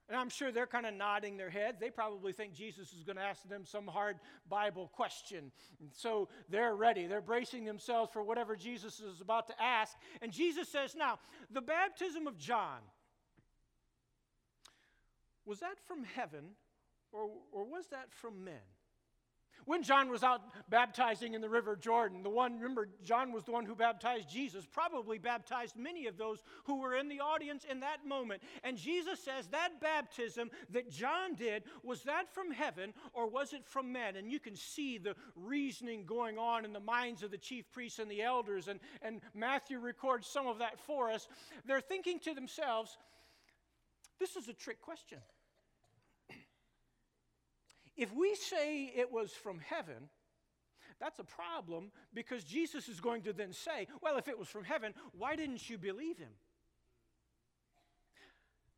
And 0.09 0.19
I'm 0.19 0.29
sure 0.29 0.51
they're 0.51 0.67
kind 0.67 0.87
of 0.87 0.95
nodding 0.95 1.37
their 1.37 1.51
heads. 1.51 1.79
They 1.79 1.89
probably 1.91 2.33
think 2.33 2.53
Jesus 2.53 2.93
is 2.93 3.05
going 3.05 3.15
to 3.15 3.23
ask 3.23 3.49
them 3.49 3.65
some 3.65 3.87
hard 3.87 4.17
Bible 4.49 4.91
question. 4.93 5.53
And 5.79 5.91
so 5.93 6.29
they're 6.49 6.75
ready. 6.75 7.07
They're 7.07 7.21
bracing 7.21 7.65
themselves 7.65 8.11
for 8.13 8.25
whatever 8.25 8.57
Jesus 8.57 8.99
is 8.99 9.21
about 9.21 9.47
to 9.47 9.63
ask. 9.63 9.97
And 10.21 10.33
Jesus 10.33 10.69
says, 10.69 10.97
Now, 10.97 11.21
the 11.49 11.61
baptism 11.61 12.27
of 12.27 12.37
John, 12.39 12.81
was 15.47 15.61
that 15.61 15.79
from 15.87 16.03
heaven 16.03 16.57
or, 17.13 17.31
or 17.53 17.65
was 17.65 17.87
that 17.93 18.13
from 18.13 18.45
men? 18.45 18.55
When 19.67 19.83
John 19.83 20.11
was 20.11 20.23
out 20.23 20.43
baptizing 20.69 21.35
in 21.35 21.41
the 21.41 21.49
River 21.49 21.77
Jordan, 21.77 22.23
the 22.23 22.31
one, 22.31 22.55
remember, 22.55 22.89
John 23.03 23.33
was 23.33 23.45
the 23.45 23.53
one 23.53 23.65
who 23.65 23.75
baptized 23.75 24.31
Jesus, 24.31 24.67
probably 24.71 25.19
baptized 25.19 25.77
many 25.77 26.07
of 26.07 26.17
those 26.17 26.43
who 26.65 26.81
were 26.81 26.95
in 26.95 27.09
the 27.09 27.21
audience 27.21 27.65
in 27.71 27.81
that 27.81 28.07
moment. 28.07 28.43
And 28.65 28.77
Jesus 28.77 29.21
says 29.21 29.47
that 29.49 29.81
baptism 29.81 30.51
that 30.71 30.91
John 30.91 31.35
did, 31.35 31.65
was 31.83 32.03
that 32.05 32.33
from 32.33 32.51
heaven 32.51 32.93
or 33.13 33.29
was 33.29 33.53
it 33.53 33.67
from 33.67 33.93
men? 33.93 34.17
And 34.17 34.31
you 34.31 34.41
can 34.41 34.57
see 34.57 34.99
the 34.99 35.15
reasoning 35.37 36.05
going 36.05 36.39
on 36.39 36.65
in 36.65 36.73
the 36.73 36.81
minds 36.81 37.23
of 37.23 37.31
the 37.31 37.39
chief 37.39 37.71
priests 37.71 37.99
and 37.99 38.11
the 38.11 38.23
elders. 38.23 38.69
And, 38.69 38.81
and 39.03 39.21
Matthew 39.35 39.79
records 39.79 40.27
some 40.27 40.47
of 40.47 40.59
that 40.59 40.79
for 40.81 41.11
us. 41.11 41.29
They're 41.67 41.81
thinking 41.81 42.19
to 42.21 42.35
themselves, 42.35 42.97
this 44.19 44.37
is 44.37 44.49
a 44.49 44.53
trick 44.53 44.81
question. 44.81 45.19
If 48.01 48.15
we 48.15 48.35
say 48.35 48.91
it 48.97 49.13
was 49.13 49.33
from 49.33 49.59
heaven, 49.59 50.09
that's 50.99 51.19
a 51.19 51.25
problem 51.25 51.93
because 52.15 52.45
Jesus 52.45 52.89
is 52.89 52.99
going 52.99 53.21
to 53.25 53.35
then 53.35 53.53
say, 53.53 53.89
Well, 54.01 54.17
if 54.17 54.27
it 54.27 54.39
was 54.39 54.49
from 54.49 54.65
heaven, 54.65 54.95
why 55.13 55.37
didn't 55.37 55.69
you 55.69 55.77
believe 55.77 56.17
him? 56.17 56.33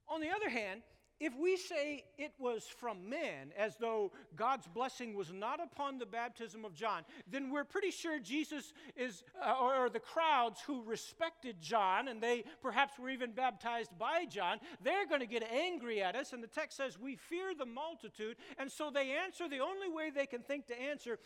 On 0.08 0.20
the 0.20 0.30
other 0.30 0.48
hand, 0.48 0.82
if 1.20 1.32
we 1.38 1.56
say 1.56 2.04
it 2.18 2.32
was 2.38 2.64
from 2.64 3.08
men, 3.08 3.52
as 3.56 3.76
though 3.76 4.12
God's 4.34 4.66
blessing 4.66 5.14
was 5.14 5.32
not 5.32 5.60
upon 5.62 5.98
the 5.98 6.06
baptism 6.06 6.64
of 6.64 6.74
John, 6.74 7.04
then 7.30 7.50
we're 7.50 7.64
pretty 7.64 7.90
sure 7.90 8.18
Jesus 8.18 8.72
is, 8.96 9.22
uh, 9.40 9.54
or, 9.60 9.86
or, 9.86 9.90
the 9.90 10.00
crowds 10.00 10.60
who 10.66 10.82
respected 10.82 11.60
John, 11.60 12.08
and 12.08 12.20
they 12.20 12.44
perhaps 12.60 12.98
were 12.98 13.10
even 13.10 13.32
baptized 13.32 13.96
by 13.98 14.24
John, 14.24 14.58
they're 14.82 15.06
going 15.06 15.20
to 15.20 15.26
get 15.26 15.44
angry 15.50 16.02
at 16.02 16.16
us. 16.16 16.32
And 16.32 16.42
the 16.42 16.48
text 16.48 16.76
says, 16.76 16.98
We 16.98 17.16
fear 17.16 17.54
the 17.54 17.66
multitude. 17.66 18.36
And 18.58 18.70
so 18.70 18.90
they 18.90 19.12
answer 19.12 19.48
the 19.48 19.60
only 19.60 19.88
way 19.88 20.10
they 20.10 20.26
can 20.26 20.42
think 20.42 20.66
to 20.66 20.80
answer, 20.80 21.18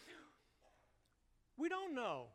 We 1.56 1.68
don't 1.68 1.94
know. 1.94 2.26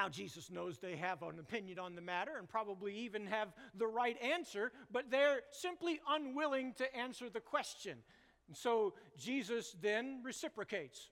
Now, 0.00 0.08
Jesus 0.08 0.48
knows 0.48 0.78
they 0.78 0.94
have 0.94 1.24
an 1.24 1.40
opinion 1.40 1.80
on 1.80 1.96
the 1.96 2.00
matter 2.00 2.36
and 2.38 2.48
probably 2.48 2.94
even 2.98 3.26
have 3.26 3.48
the 3.76 3.88
right 3.88 4.16
answer, 4.22 4.70
but 4.92 5.10
they're 5.10 5.40
simply 5.50 5.98
unwilling 6.08 6.72
to 6.74 6.96
answer 6.96 7.28
the 7.28 7.40
question. 7.40 7.98
And 8.46 8.56
so 8.56 8.94
Jesus 9.18 9.74
then 9.82 10.20
reciprocates. 10.22 11.10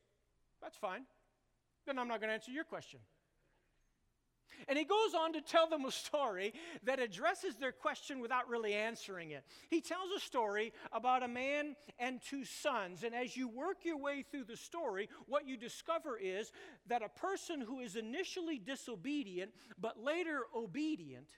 That's 0.63 0.77
fine. 0.77 1.03
Then 1.85 1.99
I'm 1.99 2.07
not 2.07 2.21
going 2.21 2.29
to 2.29 2.35
answer 2.35 2.53
your 2.53 2.63
question. 2.63 3.01
And 4.69 4.79
he 4.79 4.85
goes 4.85 5.15
on 5.15 5.33
to 5.35 5.41
tell 5.41 5.69
them 5.69 5.85
a 5.85 5.93
story 5.93 6.55
that 6.85 6.99
addresses 6.99 7.57
their 7.57 7.73
question 7.73 8.21
without 8.21 8.49
really 8.49 8.75
answering 8.75 9.31
it. 9.31 9.45
He 9.69 9.81
tells 9.81 10.11
a 10.17 10.21
story 10.21 10.73
about 10.93 11.23
a 11.23 11.29
man 11.29 11.77
and 11.99 12.21
two 12.21 12.45
sons. 12.45 13.05
And 13.05 13.15
as 13.15 13.37
you 13.37 13.49
work 13.49 13.85
your 13.85 13.99
way 13.99 14.25
through 14.29 14.45
the 14.45 14.57
story, 14.57 15.09
what 15.27 15.47
you 15.47 15.57
discover 15.57 16.19
is 16.19 16.53
that 16.89 17.03
a 17.03 17.09
person 17.09 17.61
who 17.61 17.81
is 17.81 17.97
initially 17.97 18.59
disobedient 18.59 19.53
but 19.79 20.03
later 20.03 20.41
obedient 20.55 21.29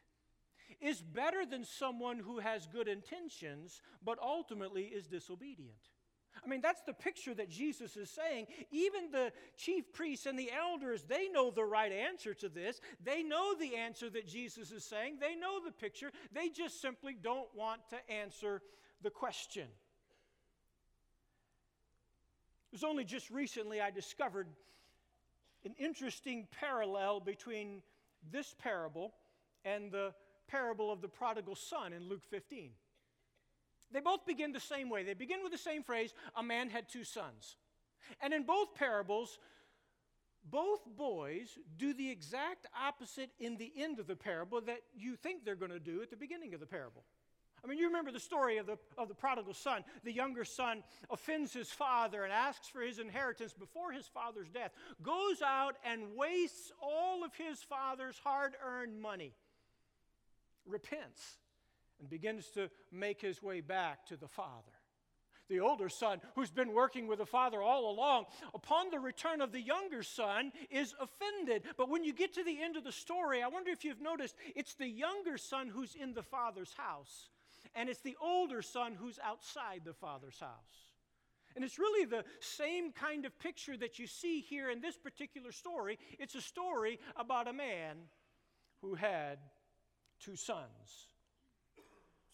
is 0.81 1.03
better 1.03 1.45
than 1.45 1.65
someone 1.65 2.19
who 2.19 2.38
has 2.38 2.67
good 2.67 2.88
intentions 2.88 3.83
but 4.05 4.19
ultimately 4.21 4.85
is 4.85 5.07
disobedient. 5.07 5.77
I 6.45 6.49
mean, 6.49 6.61
that's 6.61 6.83
the 6.83 6.92
picture 6.92 7.35
that 7.35 7.50
Jesus 7.50 7.97
is 7.97 8.11
saying. 8.11 8.47
Even 8.71 9.11
the 9.11 9.33
chief 9.57 9.92
priests 9.92 10.26
and 10.26 10.38
the 10.38 10.50
elders, 10.52 11.04
they 11.04 11.28
know 11.28 11.50
the 11.50 11.64
right 11.64 11.92
answer 11.92 12.35
to 12.35 12.49
this. 12.49 12.80
They 13.04 13.23
know 13.23 13.54
the 13.54 13.76
answer 13.76 14.11
that 14.11 14.26
Jesus 14.26 14.71
is 14.71 14.85
saying. 14.85 15.18
They 15.21 15.35
know 15.35 15.64
the 15.64 15.73
picture. 15.73 16.11
They 16.33 16.49
just 16.49 16.80
simply 16.80 17.16
don't 17.21 17.49
want 17.54 17.80
to 17.90 18.11
answer 18.12 18.62
the 19.02 19.11
question. 19.11 19.68
It 22.71 22.73
was 22.73 22.85
only 22.85 23.04
just 23.04 23.30
recently 23.30 23.80
I 23.80 23.90
discovered 23.90 24.47
an 25.64 25.75
interesting 25.78 26.47
parallel 26.61 27.21
between 27.21 27.83
this 28.30 28.54
parable 28.59 29.14
and 29.64 29.90
the 29.90 30.12
parable 30.49 30.90
of 30.90 31.00
the 31.00 31.09
prodigal 31.09 31.54
son 31.54 31.92
in 31.92 32.09
Luke 32.09 32.25
15. 32.30 32.71
They 33.92 34.00
both 34.00 34.26
begin 34.26 34.52
the 34.52 34.61
same 34.61 34.90
way. 34.90 35.02
They 35.02 35.14
begin 35.14 35.42
with 35.42 35.52
the 35.52 35.59
same 35.59 35.83
phrase 35.83 36.12
a 36.37 36.42
man 36.42 36.71
had 36.71 36.88
two 36.88 37.04
sons. 37.04 37.57
And 38.21 38.33
in 38.33 38.45
both 38.45 38.75
parables, 38.75 39.38
both 40.50 40.80
boys 40.97 41.59
do 41.76 41.92
the 41.95 42.11
exact 42.11 42.66
opposite 42.87 43.30
in 43.38 43.57
the 43.57 43.73
end 43.76 43.99
of 43.99 44.07
the 44.07 44.16
parable 44.16 44.61
that 44.62 44.80
you 44.95 45.16
think 45.16 45.45
they're 45.45 45.57
going 45.57 45.71
to 45.71 45.80
do 45.80 46.02
at 46.02 46.11
the 46.11 46.16
beginning 46.16 46.54
of 46.54 46.61
the 46.61 46.66
parable. 46.66 47.04
I 47.62 47.66
mean, 47.66 47.78
you 47.78 47.87
remember 47.87 48.12
the 48.12 48.21
story 48.21 48.59
of 48.59 48.66
the, 48.66 48.78
of 48.97 49.09
the 49.09 49.14
prodigal 49.14 49.52
son. 49.52 49.83
The 50.04 50.12
younger 50.12 50.45
son 50.45 50.85
offends 51.11 51.52
his 51.52 51.71
father 51.71 52.23
and 52.23 52.33
asks 52.33 52.68
for 52.68 52.83
his 52.83 53.00
inheritance 53.00 53.52
before 53.52 53.90
his 53.90 54.07
father's 54.07 54.49
death, 54.49 54.71
goes 55.02 55.42
out 55.42 55.75
and 55.85 56.14
wastes 56.14 56.71
all 56.80 57.25
of 57.25 57.35
his 57.35 57.61
father's 57.62 58.18
hard 58.23 58.52
earned 58.64 59.00
money, 59.00 59.35
repents 60.66 61.38
and 62.00 62.09
begins 62.09 62.47
to 62.50 62.71
make 62.93 63.21
his 63.21 63.43
way 63.43 63.61
back 63.61 64.07
to 64.07 64.17
the 64.17 64.28
father. 64.28 64.73
The 65.49 65.61
older 65.61 65.88
son, 65.88 66.21
who's 66.35 66.50
been 66.50 66.75
working 66.75 67.07
with 67.07 67.19
the 67.19 67.26
father 67.26 67.62
all 67.62 67.90
along, 67.90 68.26
upon 68.55 68.90
the 68.90 69.00
return 69.00 69.40
of 69.40 69.50
the 69.50 69.61
younger 69.61 70.02
son, 70.02 70.52
is 70.71 70.95
offended. 71.00 71.62
But 71.78 71.88
when 71.88 72.05
you 72.05 72.12
get 72.12 72.35
to 72.35 72.45
the 72.45 72.61
end 72.62 72.76
of 72.76 72.85
the 72.85 72.93
story, 72.93 73.43
I 73.43 73.49
wonder 73.49 73.71
if 73.71 73.83
you've 73.85 74.00
noticed 74.00 74.35
it's 74.55 74.75
the 74.75 74.87
younger 74.87 75.38
son 75.38 75.69
who's 75.69 75.95
in 75.95 76.12
the 76.12 76.23
father's 76.23 76.75
house, 76.75 77.31
and 77.75 77.88
it's 77.88 78.02
the 78.02 78.17
older 78.21 78.61
son 78.61 78.95
who's 78.95 79.19
outside 79.25 79.83
the 79.85 79.95
father's 79.95 80.38
house. 80.38 80.88
And 81.57 81.64
it's 81.64 81.78
really 81.78 82.05
the 82.05 82.25
same 82.40 82.93
kind 82.93 83.25
of 83.25 83.37
picture 83.38 83.76
that 83.78 83.99
you 83.99 84.07
see 84.07 84.43
here 84.43 84.71
in 84.71 84.81
this 84.83 84.99
particular 84.99 85.50
story. 85.50 85.99
It's 86.19 86.35
a 86.35 86.43
story 86.43 87.00
about 87.17 87.49
a 87.49 87.55
man 87.55 87.97
who 88.83 88.95
had 88.95 89.38
two 90.21 90.37
sons 90.37 91.09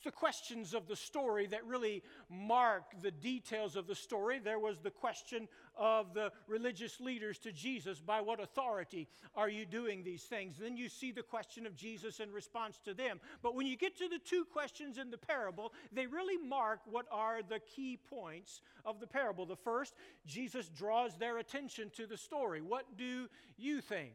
the 0.04 0.12
questions 0.12 0.74
of 0.74 0.86
the 0.86 0.96
story 0.96 1.46
that 1.46 1.66
really 1.66 2.02
mark 2.30 2.84
the 3.02 3.10
details 3.10 3.76
of 3.76 3.86
the 3.86 3.94
story. 3.94 4.38
There 4.38 4.58
was 4.58 4.78
the 4.78 4.90
question 4.90 5.48
of 5.76 6.14
the 6.14 6.30
religious 6.46 7.00
leaders 7.00 7.38
to 7.38 7.52
Jesus 7.52 8.00
by 8.00 8.20
what 8.20 8.40
authority 8.40 9.08
are 9.34 9.48
you 9.48 9.66
doing 9.66 10.04
these 10.04 10.22
things? 10.22 10.56
Then 10.58 10.76
you 10.76 10.88
see 10.88 11.10
the 11.10 11.22
question 11.22 11.66
of 11.66 11.74
Jesus 11.74 12.20
in 12.20 12.30
response 12.30 12.78
to 12.84 12.94
them. 12.94 13.20
But 13.42 13.54
when 13.54 13.66
you 13.66 13.76
get 13.76 13.96
to 13.98 14.08
the 14.08 14.18
two 14.18 14.44
questions 14.44 14.98
in 14.98 15.10
the 15.10 15.18
parable, 15.18 15.72
they 15.92 16.06
really 16.06 16.36
mark 16.36 16.80
what 16.84 17.06
are 17.10 17.40
the 17.42 17.60
key 17.60 17.98
points 18.08 18.60
of 18.84 19.00
the 19.00 19.06
parable. 19.06 19.46
The 19.46 19.56
first, 19.56 19.94
Jesus 20.26 20.68
draws 20.68 21.16
their 21.16 21.38
attention 21.38 21.90
to 21.96 22.06
the 22.06 22.16
story. 22.16 22.60
What 22.60 22.96
do 22.96 23.28
you 23.56 23.80
think? 23.80 24.14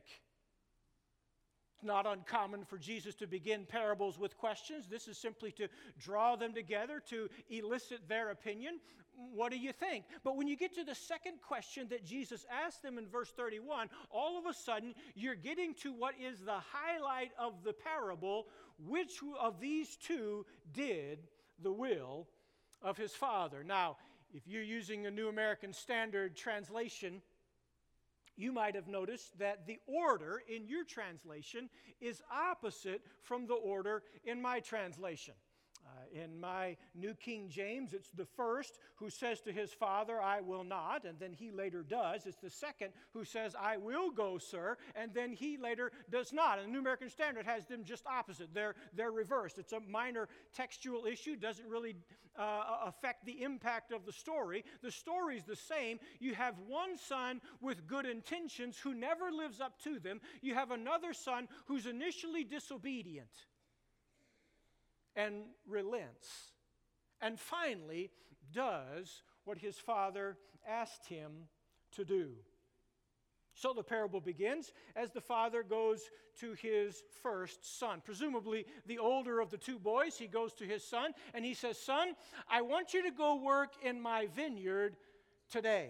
It's 1.79 1.85
not 1.85 2.05
uncommon 2.05 2.65
for 2.65 2.77
Jesus 2.77 3.15
to 3.15 3.25
begin 3.25 3.65
parables 3.65 4.19
with 4.19 4.37
questions. 4.37 4.89
This 4.89 5.07
is 5.07 5.17
simply 5.17 5.53
to 5.53 5.69
draw 5.97 6.35
them 6.35 6.53
together, 6.53 7.01
to 7.07 7.29
elicit 7.49 8.01
their 8.09 8.31
opinion. 8.31 8.81
what 9.33 9.49
do 9.49 9.57
you 9.57 9.71
think? 9.71 10.03
But 10.25 10.35
when 10.35 10.45
you 10.45 10.57
get 10.57 10.75
to 10.75 10.83
the 10.83 10.93
second 10.93 11.35
question 11.41 11.87
that 11.87 12.03
Jesus 12.03 12.45
asked 12.51 12.83
them 12.83 12.97
in 12.97 13.07
verse 13.07 13.31
31, 13.31 13.89
all 14.11 14.37
of 14.37 14.45
a 14.45 14.53
sudden 14.53 14.93
you're 15.15 15.35
getting 15.35 15.73
to 15.75 15.93
what 15.93 16.15
is 16.19 16.41
the 16.41 16.59
highlight 16.59 17.31
of 17.39 17.63
the 17.63 17.71
parable. 17.71 18.47
Which 18.85 19.21
of 19.39 19.61
these 19.61 19.95
two 19.95 20.45
did 20.73 21.19
the 21.63 21.71
will 21.71 22.27
of 22.81 22.97
his 22.97 23.13
Father? 23.13 23.63
Now, 23.63 23.95
if 24.33 24.45
you're 24.45 24.63
using 24.63 25.05
a 25.05 25.11
New 25.11 25.29
American 25.29 25.71
Standard 25.71 26.35
translation, 26.35 27.21
you 28.39 28.53
might 28.53 28.73
have 28.73 28.87
noticed 28.87 29.37
that 29.37 29.67
the 29.67 29.79
order 29.85 30.41
in 30.47 30.65
your 30.67 30.85
translation 30.85 31.69
is 31.99 32.21
opposite 32.33 33.01
from 33.21 33.45
the 33.45 33.53
order 33.53 34.01
in 34.23 34.41
my 34.41 34.61
translation. 34.61 35.33
Uh, 35.89 36.23
in 36.23 36.39
my 36.39 36.75
New 36.93 37.13
King 37.13 37.49
James, 37.49 37.93
it's 37.93 38.09
the 38.09 38.25
first 38.25 38.79
who 38.95 39.09
says 39.09 39.41
to 39.41 39.51
his 39.51 39.71
father, 39.71 40.21
I 40.21 40.41
will 40.41 40.63
not, 40.63 41.05
and 41.05 41.17
then 41.19 41.33
he 41.33 41.51
later 41.51 41.83
does. 41.83 42.25
It's 42.25 42.37
the 42.37 42.49
second 42.49 42.91
who 43.13 43.23
says, 43.23 43.55
I 43.59 43.77
will 43.77 44.11
go, 44.11 44.37
sir, 44.37 44.77
and 44.95 45.13
then 45.13 45.31
he 45.33 45.57
later 45.57 45.91
does 46.11 46.33
not. 46.33 46.59
And 46.59 46.67
the 46.67 46.71
New 46.71 46.79
American 46.79 47.09
Standard 47.09 47.45
has 47.45 47.65
them 47.65 47.83
just 47.83 48.05
opposite. 48.05 48.53
They're, 48.53 48.75
they're 48.93 49.11
reversed. 49.11 49.57
It's 49.57 49.73
a 49.73 49.79
minor 49.79 50.27
textual 50.55 51.05
issue, 51.05 51.35
doesn't 51.35 51.67
really 51.67 51.95
uh, 52.37 52.77
affect 52.85 53.25
the 53.25 53.41
impact 53.43 53.91
of 53.91 54.05
the 54.05 54.13
story. 54.13 54.63
The 54.81 54.91
story's 54.91 55.43
the 55.43 55.55
same. 55.55 55.99
You 56.19 56.35
have 56.35 56.55
one 56.67 56.97
son 56.97 57.41
with 57.61 57.87
good 57.87 58.05
intentions 58.05 58.77
who 58.77 58.93
never 58.93 59.31
lives 59.31 59.59
up 59.59 59.81
to 59.83 59.99
them, 59.99 60.21
you 60.41 60.53
have 60.53 60.71
another 60.71 61.13
son 61.13 61.47
who's 61.65 61.85
initially 61.85 62.43
disobedient 62.43 63.27
and 65.19 65.43
relents, 65.67 66.53
and 67.21 67.37
finally 67.37 68.09
does 68.53 69.21
what 69.43 69.57
his 69.57 69.75
father 69.77 70.37
asked 70.65 71.07
him 71.07 71.31
to 71.91 72.05
do. 72.05 72.29
So 73.53 73.73
the 73.73 73.83
parable 73.83 74.21
begins 74.21 74.71
as 74.95 75.11
the 75.11 75.19
father 75.19 75.63
goes 75.63 76.09
to 76.39 76.53
his 76.53 77.03
first 77.21 77.77
son. 77.77 78.01
Presumably, 78.05 78.65
the 78.85 78.99
older 78.99 79.41
of 79.41 79.49
the 79.49 79.57
two 79.57 79.77
boys, 79.77 80.17
he 80.17 80.27
goes 80.27 80.53
to 80.53 80.63
his 80.63 80.85
son 80.85 81.11
and 81.33 81.43
he 81.43 81.53
says, 81.53 81.77
Son, 81.77 82.13
I 82.49 82.61
want 82.61 82.93
you 82.93 83.03
to 83.03 83.11
go 83.11 83.35
work 83.35 83.73
in 83.83 83.99
my 83.99 84.27
vineyard 84.27 84.95
today. 85.51 85.89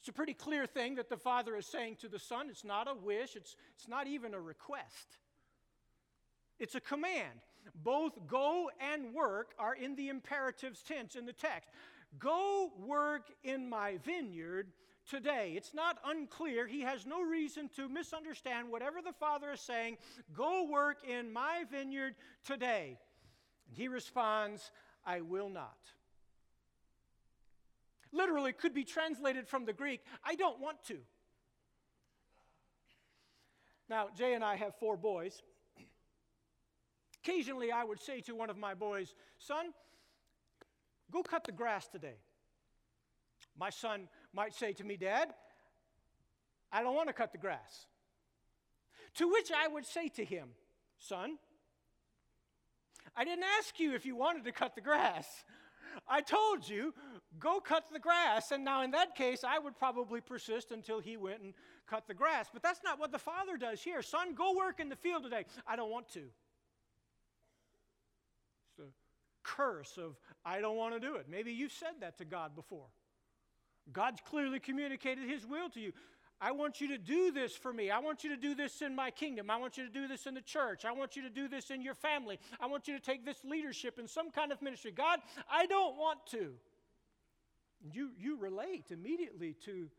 It's 0.00 0.08
a 0.08 0.12
pretty 0.12 0.34
clear 0.34 0.66
thing 0.66 0.96
that 0.96 1.08
the 1.08 1.16
father 1.16 1.54
is 1.54 1.66
saying 1.66 1.98
to 2.00 2.08
the 2.08 2.18
son. 2.18 2.48
It's 2.50 2.64
not 2.64 2.90
a 2.90 2.94
wish, 2.94 3.36
it's, 3.36 3.54
it's 3.76 3.86
not 3.86 4.08
even 4.08 4.34
a 4.34 4.40
request, 4.40 5.18
it's 6.58 6.74
a 6.74 6.80
command. 6.80 7.38
Both 7.82 8.26
go 8.26 8.70
and 8.80 9.14
work 9.14 9.54
are 9.58 9.74
in 9.74 9.96
the 9.96 10.08
imperatives 10.08 10.82
tense 10.82 11.16
in 11.16 11.26
the 11.26 11.32
text. 11.32 11.70
Go 12.18 12.72
work 12.78 13.28
in 13.44 13.68
my 13.68 13.98
vineyard 14.04 14.68
today. 15.08 15.54
It's 15.56 15.74
not 15.74 15.98
unclear. 16.04 16.66
He 16.66 16.80
has 16.82 17.06
no 17.06 17.22
reason 17.22 17.70
to 17.76 17.88
misunderstand 17.88 18.70
whatever 18.70 19.00
the 19.02 19.12
Father 19.12 19.52
is 19.52 19.60
saying. 19.60 19.98
Go 20.34 20.66
work 20.70 20.98
in 21.08 21.32
my 21.32 21.64
vineyard 21.70 22.14
today. 22.44 22.98
And 23.68 23.76
he 23.76 23.88
responds, 23.88 24.70
I 25.04 25.20
will 25.20 25.48
not. 25.48 25.78
Literally, 28.12 28.52
could 28.52 28.74
be 28.74 28.84
translated 28.84 29.46
from 29.46 29.64
the 29.64 29.72
Greek, 29.72 30.00
I 30.24 30.34
don't 30.34 30.60
want 30.60 30.82
to. 30.88 30.98
Now, 33.88 34.08
Jay 34.16 34.34
and 34.34 34.44
I 34.44 34.56
have 34.56 34.74
four 34.78 34.96
boys. 34.96 35.42
Occasionally, 37.22 37.70
I 37.70 37.84
would 37.84 38.00
say 38.00 38.20
to 38.22 38.34
one 38.34 38.50
of 38.50 38.56
my 38.56 38.74
boys, 38.74 39.14
Son, 39.38 39.72
go 41.10 41.22
cut 41.22 41.44
the 41.44 41.52
grass 41.52 41.86
today. 41.86 42.16
My 43.58 43.70
son 43.70 44.08
might 44.32 44.54
say 44.54 44.72
to 44.74 44.84
me, 44.84 44.96
Dad, 44.96 45.28
I 46.72 46.82
don't 46.82 46.94
want 46.94 47.08
to 47.08 47.12
cut 47.12 47.32
the 47.32 47.38
grass. 47.38 47.86
To 49.16 49.28
which 49.28 49.50
I 49.52 49.68
would 49.68 49.84
say 49.84 50.08
to 50.10 50.24
him, 50.24 50.48
Son, 50.98 51.36
I 53.16 53.24
didn't 53.24 53.44
ask 53.58 53.78
you 53.78 53.94
if 53.94 54.06
you 54.06 54.16
wanted 54.16 54.44
to 54.44 54.52
cut 54.52 54.74
the 54.74 54.80
grass. 54.80 55.26
I 56.08 56.20
told 56.20 56.68
you, 56.68 56.94
go 57.38 57.60
cut 57.60 57.84
the 57.92 57.98
grass. 57.98 58.52
And 58.52 58.64
now, 58.64 58.82
in 58.82 58.92
that 58.92 59.16
case, 59.16 59.44
I 59.44 59.58
would 59.58 59.76
probably 59.76 60.20
persist 60.20 60.70
until 60.70 61.00
he 61.00 61.16
went 61.16 61.42
and 61.42 61.52
cut 61.88 62.06
the 62.06 62.14
grass. 62.14 62.48
But 62.52 62.62
that's 62.62 62.80
not 62.84 63.00
what 63.00 63.10
the 63.10 63.18
father 63.18 63.56
does 63.56 63.82
here. 63.82 64.00
Son, 64.00 64.34
go 64.34 64.56
work 64.56 64.78
in 64.78 64.88
the 64.88 64.96
field 64.96 65.24
today. 65.24 65.44
I 65.66 65.76
don't 65.76 65.90
want 65.90 66.08
to 66.12 66.22
curse 69.42 69.98
of, 69.98 70.16
I 70.44 70.60
don't 70.60 70.76
want 70.76 70.94
to 70.94 71.00
do 71.00 71.16
it. 71.16 71.26
Maybe 71.28 71.52
you've 71.52 71.72
said 71.72 72.00
that 72.00 72.18
to 72.18 72.24
God 72.24 72.54
before. 72.54 72.86
God's 73.92 74.20
clearly 74.28 74.60
communicated 74.60 75.28
His 75.28 75.46
will 75.46 75.68
to 75.70 75.80
you. 75.80 75.92
I 76.40 76.52
want 76.52 76.80
you 76.80 76.88
to 76.88 76.98
do 76.98 77.32
this 77.32 77.54
for 77.54 77.72
me. 77.72 77.90
I 77.90 77.98
want 77.98 78.24
you 78.24 78.30
to 78.30 78.36
do 78.36 78.54
this 78.54 78.80
in 78.80 78.94
my 78.94 79.10
kingdom. 79.10 79.50
I 79.50 79.56
want 79.56 79.76
you 79.76 79.84
to 79.84 79.92
do 79.92 80.08
this 80.08 80.26
in 80.26 80.32
the 80.32 80.40
church. 80.40 80.86
I 80.86 80.92
want 80.92 81.14
you 81.14 81.22
to 81.22 81.30
do 81.30 81.48
this 81.48 81.70
in 81.70 81.82
your 81.82 81.94
family. 81.94 82.38
I 82.58 82.66
want 82.66 82.88
you 82.88 82.94
to 82.98 83.04
take 83.04 83.26
this 83.26 83.44
leadership 83.44 83.98
in 83.98 84.08
some 84.08 84.30
kind 84.30 84.50
of 84.50 84.62
ministry. 84.62 84.90
God, 84.90 85.18
I 85.50 85.66
don't 85.66 85.98
want 85.98 86.20
to. 86.30 86.54
You, 87.92 88.10
you 88.18 88.38
relate 88.38 88.86
immediately 88.90 89.54
to 89.66 89.90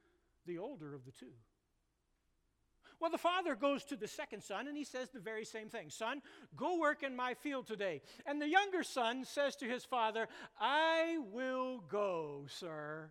the 0.47 0.57
older 0.57 0.95
of 0.95 1.05
the 1.05 1.11
two. 1.11 1.33
Well, 3.01 3.09
the 3.09 3.17
father 3.17 3.55
goes 3.55 3.83
to 3.85 3.95
the 3.95 4.07
second 4.07 4.43
son 4.43 4.67
and 4.67 4.77
he 4.77 4.83
says 4.83 5.09
the 5.09 5.19
very 5.19 5.43
same 5.43 5.69
thing 5.69 5.89
Son, 5.89 6.21
go 6.55 6.77
work 6.77 7.01
in 7.01 7.15
my 7.15 7.33
field 7.33 7.65
today. 7.65 8.01
And 8.27 8.39
the 8.39 8.47
younger 8.47 8.83
son 8.83 9.25
says 9.25 9.55
to 9.57 9.65
his 9.65 9.83
father, 9.83 10.27
I 10.59 11.17
will 11.31 11.83
go, 11.89 12.45
sir. 12.47 13.09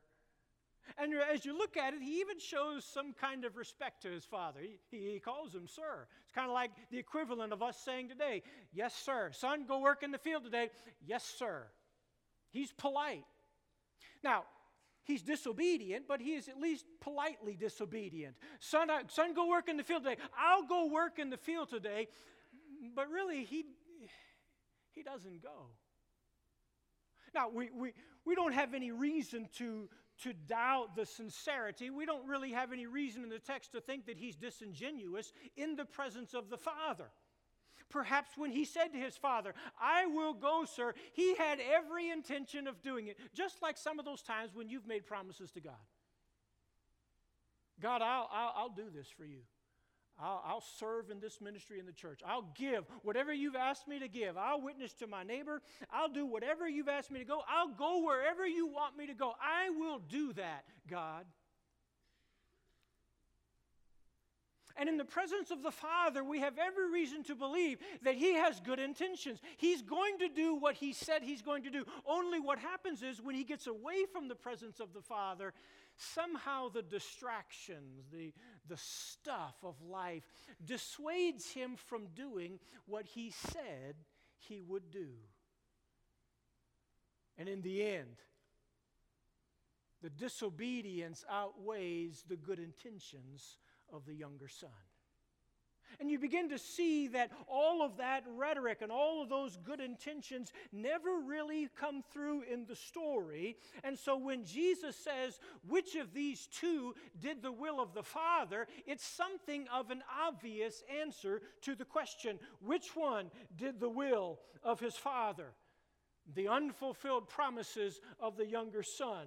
And 0.97 1.13
as 1.33 1.45
you 1.45 1.57
look 1.57 1.77
at 1.77 1.95
it, 1.95 2.03
he 2.03 2.21
even 2.21 2.39
shows 2.39 2.85
some 2.85 3.13
kind 3.13 3.45
of 3.45 3.57
respect 3.57 4.03
to 4.03 4.11
his 4.11 4.25
father. 4.25 4.61
He, 4.91 4.99
he, 4.99 5.21
calls 5.21 5.55
him 5.55 5.67
sir. 5.67 6.07
It's 6.23 6.33
kind 6.33 6.49
of 6.49 6.55
like 6.55 6.71
the 6.91 6.99
equivalent 6.99 7.53
of 7.53 7.61
us 7.61 7.77
saying 7.77 8.09
today, 8.09 8.43
Yes, 8.73 8.95
sir. 8.95 9.31
Son, 9.33 9.65
go 9.67 9.81
work 9.81 10.05
in 10.05 10.13
the 10.13 10.19
field 10.19 10.45
today. 10.45 10.71
Yes, 11.05 11.25
sir. 11.25 11.67
He's 12.51 12.73
polite. 12.73 13.25
Now, 14.23 14.45
He's 15.05 15.23
disobedient, 15.23 16.07
but 16.07 16.21
he 16.21 16.35
is 16.35 16.49
at 16.49 16.59
least 16.59 16.85
politely 17.01 17.57
disobedient. 17.57 18.37
Son, 18.59 18.91
I, 18.91 19.03
son, 19.09 19.35
go 19.35 19.49
work 19.49 19.69
in 19.69 19.77
the 19.77 19.83
field 19.83 20.05
today. 20.05 20.17
I'll 20.39 20.67
go 20.67 20.87
work 20.87 21.19
in 21.19 21.31
the 21.31 21.37
field 21.37 21.69
today. 21.71 22.09
But 22.95 23.11
really, 23.11 23.45
he, 23.45 23.65
he 24.93 25.03
doesn't 25.03 25.43
go. 25.43 25.69
Now, 27.35 27.49
we, 27.49 27.71
we, 27.71 27.93
we 28.25 28.35
don't 28.35 28.53
have 28.53 28.75
any 28.75 28.91
reason 28.91 29.49
to, 29.59 29.89
to 30.23 30.33
doubt 30.33 30.97
the 30.97 31.07
sincerity. 31.07 31.91
We 31.91 32.07
don't 32.07 32.27
really 32.27 32.53
have 32.53 32.73
any 32.73 32.87
reason 32.87 33.23
in 33.23 33.29
the 33.29 33.39
text 33.39 33.73
to 33.73 33.81
think 33.81 34.07
that 34.07 34.17
he's 34.17 34.37
disingenuous 34.37 35.33
in 35.57 35.77
the 35.77 35.85
presence 35.85 36.35
of 36.35 36.51
the 36.51 36.59
Father. 36.59 37.11
Perhaps 37.91 38.31
when 38.37 38.51
he 38.51 38.65
said 38.65 38.93
to 38.93 38.99
his 38.99 39.17
father, 39.17 39.55
I 39.81 40.07
will 40.07 40.33
go, 40.33 40.65
sir, 40.65 40.95
he 41.13 41.35
had 41.35 41.59
every 41.61 42.09
intention 42.09 42.67
of 42.67 42.81
doing 42.83 43.09
it, 43.09 43.19
just 43.35 43.61
like 43.61 43.77
some 43.77 43.99
of 43.99 44.05
those 44.05 44.23
times 44.23 44.55
when 44.55 44.69
you've 44.69 44.87
made 44.87 45.07
promises 45.07 45.51
to 45.53 45.61
God. 45.61 45.75
God, 47.81 48.03
I'll, 48.03 48.29
I'll, 48.33 48.53
I'll 48.57 48.69
do 48.69 48.91
this 48.95 49.09
for 49.09 49.25
you. 49.25 49.41
I'll, 50.23 50.43
I'll, 50.47 50.65
serve 50.79 51.11
in 51.11 51.19
this 51.19 51.41
ministry 51.41 51.81
in 51.81 51.87
the 51.87 51.93
church. 51.93 52.21
I'll 52.27 52.53
give 52.55 52.85
whatever 53.03 53.33
you've 53.33 53.57
asked 53.57 53.89
me 53.89 53.99
to 54.01 54.09
give. 54.09 54.37
I'll 54.37 54.61
witness 54.61 54.93
to 54.95 55.07
my 55.07 55.23
neighbor. 55.23 55.63
I'll 55.91 56.11
do 56.11 56.27
whatever 56.27 56.69
you've 56.69 56.89
asked 56.89 57.11
me 57.11 57.21
to 57.21 57.25
go. 57.25 57.41
I'll 57.49 57.69
go 57.69 58.05
wherever 58.05 58.47
you 58.47 58.67
want 58.67 58.99
me 58.99 59.07
to 59.07 59.15
go. 59.15 59.33
I 59.41 59.71
will 59.71 59.99
do 59.99 60.35
that, 60.35 60.65
God. 60.89 61.25
And 64.77 64.89
in 64.89 64.97
the 64.97 65.05
presence 65.05 65.51
of 65.51 65.63
the 65.63 65.71
Father, 65.71 66.23
we 66.25 66.41
have 66.41 66.59
every 66.59 66.91
reason 66.91 67.23
to 67.25 67.35
believe 67.35 67.79
that 68.03 68.15
He 68.15 68.35
has 68.35 68.61
good 68.61 68.79
intentions. 68.79 69.41
He's 69.57 69.83
going 69.83 70.19
to 70.19 70.29
do 70.29 70.55
what 70.55 70.75
He 70.75 70.93
said 70.93 71.23
He's 71.23 71.43
going 71.43 71.65
to 71.65 71.71
do. 71.71 71.85
Only 72.07 72.41
what 72.41 72.59
happens 72.59 73.03
is 73.03 73.21
when 73.21 73.35
He 73.35 73.45
gets 73.45 73.67
away 73.67 74.05
from 74.13 74.29
the 74.29 74.35
presence 74.35 74.81
of 74.81 74.93
the 74.93 75.03
Father, 75.03 75.53
somehow 75.97 76.69
the 76.69 76.83
distractions, 76.83 78.05
the, 78.13 78.33
the 78.69 78.77
stuff 78.77 79.55
of 79.63 79.75
life, 79.83 80.25
dissuades 80.65 81.51
Him 81.51 81.77
from 81.77 82.07
doing 82.15 82.59
what 82.87 83.07
He 83.07 83.31
said 83.31 83.97
He 84.39 84.63
would 84.63 84.91
do. 84.91 85.09
And 87.37 87.49
in 87.49 87.63
the 87.63 87.83
end, 87.83 88.17
the 90.03 90.11
disobedience 90.11 91.25
outweighs 91.31 92.25
the 92.29 92.37
good 92.37 92.59
intentions 92.59 93.59
of 93.93 94.07
the 94.07 94.15
younger 94.15 94.49
son. 94.49 94.71
And 95.99 96.11
you 96.11 96.19
begin 96.19 96.49
to 96.51 96.59
see 96.59 97.09
that 97.09 97.31
all 97.49 97.83
of 97.83 97.97
that 97.97 98.25
rhetoric 98.37 98.79
and 98.81 98.93
all 98.93 99.23
of 99.23 99.29
those 99.29 99.59
good 99.59 99.81
intentions 99.81 100.53
never 100.73 101.19
really 101.19 101.69
come 101.79 102.03
through 102.13 102.43
in 102.43 102.65
the 102.67 102.77
story. 102.77 103.57
And 103.83 103.99
so 103.99 104.17
when 104.17 104.45
Jesus 104.45 104.97
says, 104.97 105.41
Which 105.67 105.97
of 105.97 106.15
these 106.15 106.47
two 106.47 106.95
did 107.19 107.43
the 107.43 107.53
will 107.53 107.81
of 107.81 107.93
the 107.93 108.03
Father? 108.03 108.69
it's 108.87 109.05
something 109.05 109.67
of 109.69 109.91
an 109.91 110.03
obvious 110.25 110.83
answer 111.03 111.43
to 111.63 111.75
the 111.75 111.85
question 111.85 112.39
Which 112.61 112.95
one 112.95 113.31
did 113.57 113.81
the 113.81 113.91
will 113.91 114.39
of 114.63 114.81
his 114.81 114.95
Father? 114.95 115.53
The 116.35 116.49
unfulfilled 116.49 117.29
promises 117.29 118.01
of 118.21 118.37
the 118.37 118.47
younger 118.47 118.83
son 118.83 119.27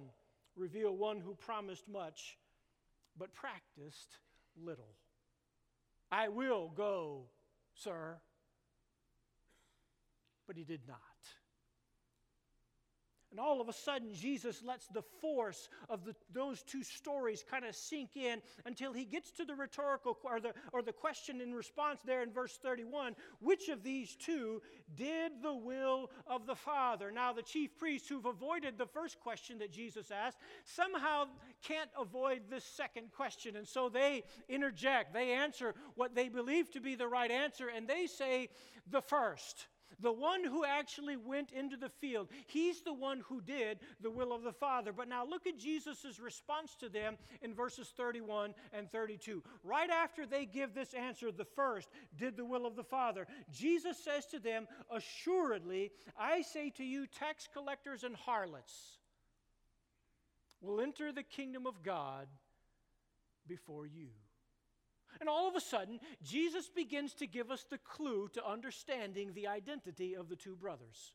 reveal 0.56 0.96
one 0.96 1.20
who 1.20 1.34
promised 1.34 1.88
much 1.88 2.38
but 3.18 3.34
practiced 3.34 4.18
little. 4.62 4.94
I 6.10 6.28
will 6.28 6.70
go, 6.74 7.26
sir. 7.74 8.18
But 10.46 10.56
he 10.56 10.64
did 10.64 10.82
not. 10.86 10.98
And 13.34 13.40
all 13.40 13.60
of 13.60 13.68
a 13.68 13.72
sudden, 13.72 14.14
Jesus 14.14 14.62
lets 14.64 14.86
the 14.86 15.02
force 15.20 15.68
of 15.88 16.04
the, 16.04 16.14
those 16.32 16.62
two 16.62 16.84
stories 16.84 17.44
kind 17.50 17.64
of 17.64 17.74
sink 17.74 18.10
in 18.16 18.40
until 18.64 18.92
he 18.92 19.04
gets 19.04 19.32
to 19.32 19.44
the 19.44 19.56
rhetorical 19.56 20.16
or 20.22 20.38
the, 20.38 20.52
or 20.72 20.82
the 20.82 20.92
question 20.92 21.40
in 21.40 21.52
response 21.52 21.98
there 22.06 22.22
in 22.22 22.30
verse 22.30 22.56
31 22.62 23.16
which 23.40 23.68
of 23.70 23.82
these 23.82 24.14
two 24.14 24.62
did 24.94 25.32
the 25.42 25.52
will 25.52 26.12
of 26.28 26.46
the 26.46 26.54
Father? 26.54 27.10
Now, 27.10 27.32
the 27.32 27.42
chief 27.42 27.76
priests 27.76 28.08
who've 28.08 28.24
avoided 28.24 28.78
the 28.78 28.86
first 28.86 29.18
question 29.18 29.58
that 29.58 29.72
Jesus 29.72 30.12
asked 30.12 30.38
somehow 30.62 31.24
can't 31.60 31.90
avoid 32.00 32.42
this 32.48 32.64
second 32.64 33.10
question. 33.10 33.56
And 33.56 33.66
so 33.66 33.88
they 33.88 34.22
interject, 34.48 35.12
they 35.12 35.32
answer 35.32 35.74
what 35.96 36.14
they 36.14 36.28
believe 36.28 36.70
to 36.70 36.80
be 36.80 36.94
the 36.94 37.08
right 37.08 37.32
answer, 37.32 37.66
and 37.66 37.88
they 37.88 38.06
say 38.06 38.50
the 38.88 39.02
first. 39.02 39.66
The 40.00 40.12
one 40.12 40.44
who 40.44 40.64
actually 40.64 41.16
went 41.16 41.52
into 41.52 41.76
the 41.76 41.88
field, 41.88 42.28
he's 42.46 42.82
the 42.82 42.92
one 42.92 43.20
who 43.28 43.40
did 43.40 43.78
the 44.00 44.10
will 44.10 44.32
of 44.32 44.42
the 44.42 44.52
Father. 44.52 44.92
But 44.92 45.08
now 45.08 45.24
look 45.24 45.46
at 45.46 45.58
Jesus' 45.58 46.18
response 46.20 46.74
to 46.80 46.88
them 46.88 47.16
in 47.42 47.54
verses 47.54 47.92
31 47.96 48.54
and 48.72 48.90
32. 48.90 49.42
Right 49.62 49.90
after 49.90 50.26
they 50.26 50.46
give 50.46 50.74
this 50.74 50.94
answer, 50.94 51.30
the 51.30 51.44
first 51.44 51.88
did 52.16 52.36
the 52.36 52.44
will 52.44 52.66
of 52.66 52.76
the 52.76 52.84
Father, 52.84 53.26
Jesus 53.52 54.02
says 54.02 54.26
to 54.26 54.38
them, 54.38 54.66
Assuredly, 54.90 55.90
I 56.18 56.42
say 56.42 56.70
to 56.70 56.84
you, 56.84 57.06
tax 57.06 57.48
collectors 57.52 58.04
and 58.04 58.16
harlots 58.16 58.98
will 60.60 60.80
enter 60.80 61.12
the 61.12 61.22
kingdom 61.22 61.66
of 61.66 61.82
God 61.82 62.26
before 63.46 63.86
you. 63.86 64.08
And 65.20 65.28
all 65.28 65.48
of 65.48 65.54
a 65.54 65.60
sudden, 65.60 66.00
Jesus 66.22 66.68
begins 66.68 67.14
to 67.14 67.26
give 67.26 67.50
us 67.50 67.64
the 67.68 67.78
clue 67.78 68.28
to 68.34 68.46
understanding 68.46 69.32
the 69.32 69.46
identity 69.46 70.14
of 70.14 70.28
the 70.28 70.36
two 70.36 70.56
brothers. 70.56 71.12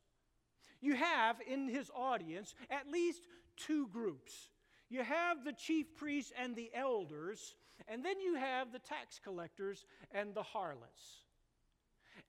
You 0.82 0.96
have 0.96 1.38
in 1.46 1.68
his 1.68 1.92
audience 1.94 2.56
at 2.70 2.90
least 2.90 3.28
two 3.58 3.88
groups. 3.88 4.50
You 4.90 5.04
have 5.04 5.44
the 5.44 5.54
chief 5.54 5.96
priests 5.96 6.32
and 6.42 6.56
the 6.56 6.72
elders, 6.74 7.56
and 7.88 8.04
then 8.04 8.20
you 8.20 8.36
have 8.36 8.72
the 8.72 8.80
tax 8.80 9.20
collectors 9.24 9.86
and 10.12 10.34
the 10.34 10.44
harlots. 10.44 11.24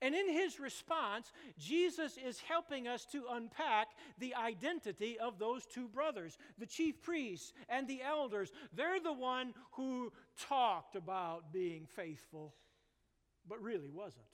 And 0.02 0.14
in 0.14 0.32
his 0.32 0.58
response, 0.58 1.32
Jesus 1.58 2.16
is 2.16 2.40
helping 2.40 2.88
us 2.88 3.04
to 3.12 3.24
unpack 3.32 3.88
the 4.18 4.34
identity 4.34 5.18
of 5.18 5.38
those 5.38 5.66
two 5.66 5.88
brothers, 5.88 6.38
the 6.58 6.66
chief 6.66 7.02
priests 7.02 7.52
and 7.68 7.86
the 7.86 8.00
elders. 8.02 8.50
They're 8.72 9.00
the 9.00 9.12
one 9.12 9.52
who 9.72 10.12
talked 10.48 10.96
about 10.96 11.52
being 11.52 11.86
faithful, 11.86 12.54
but 13.48 13.62
really 13.62 13.90
wasn't. 13.90 14.29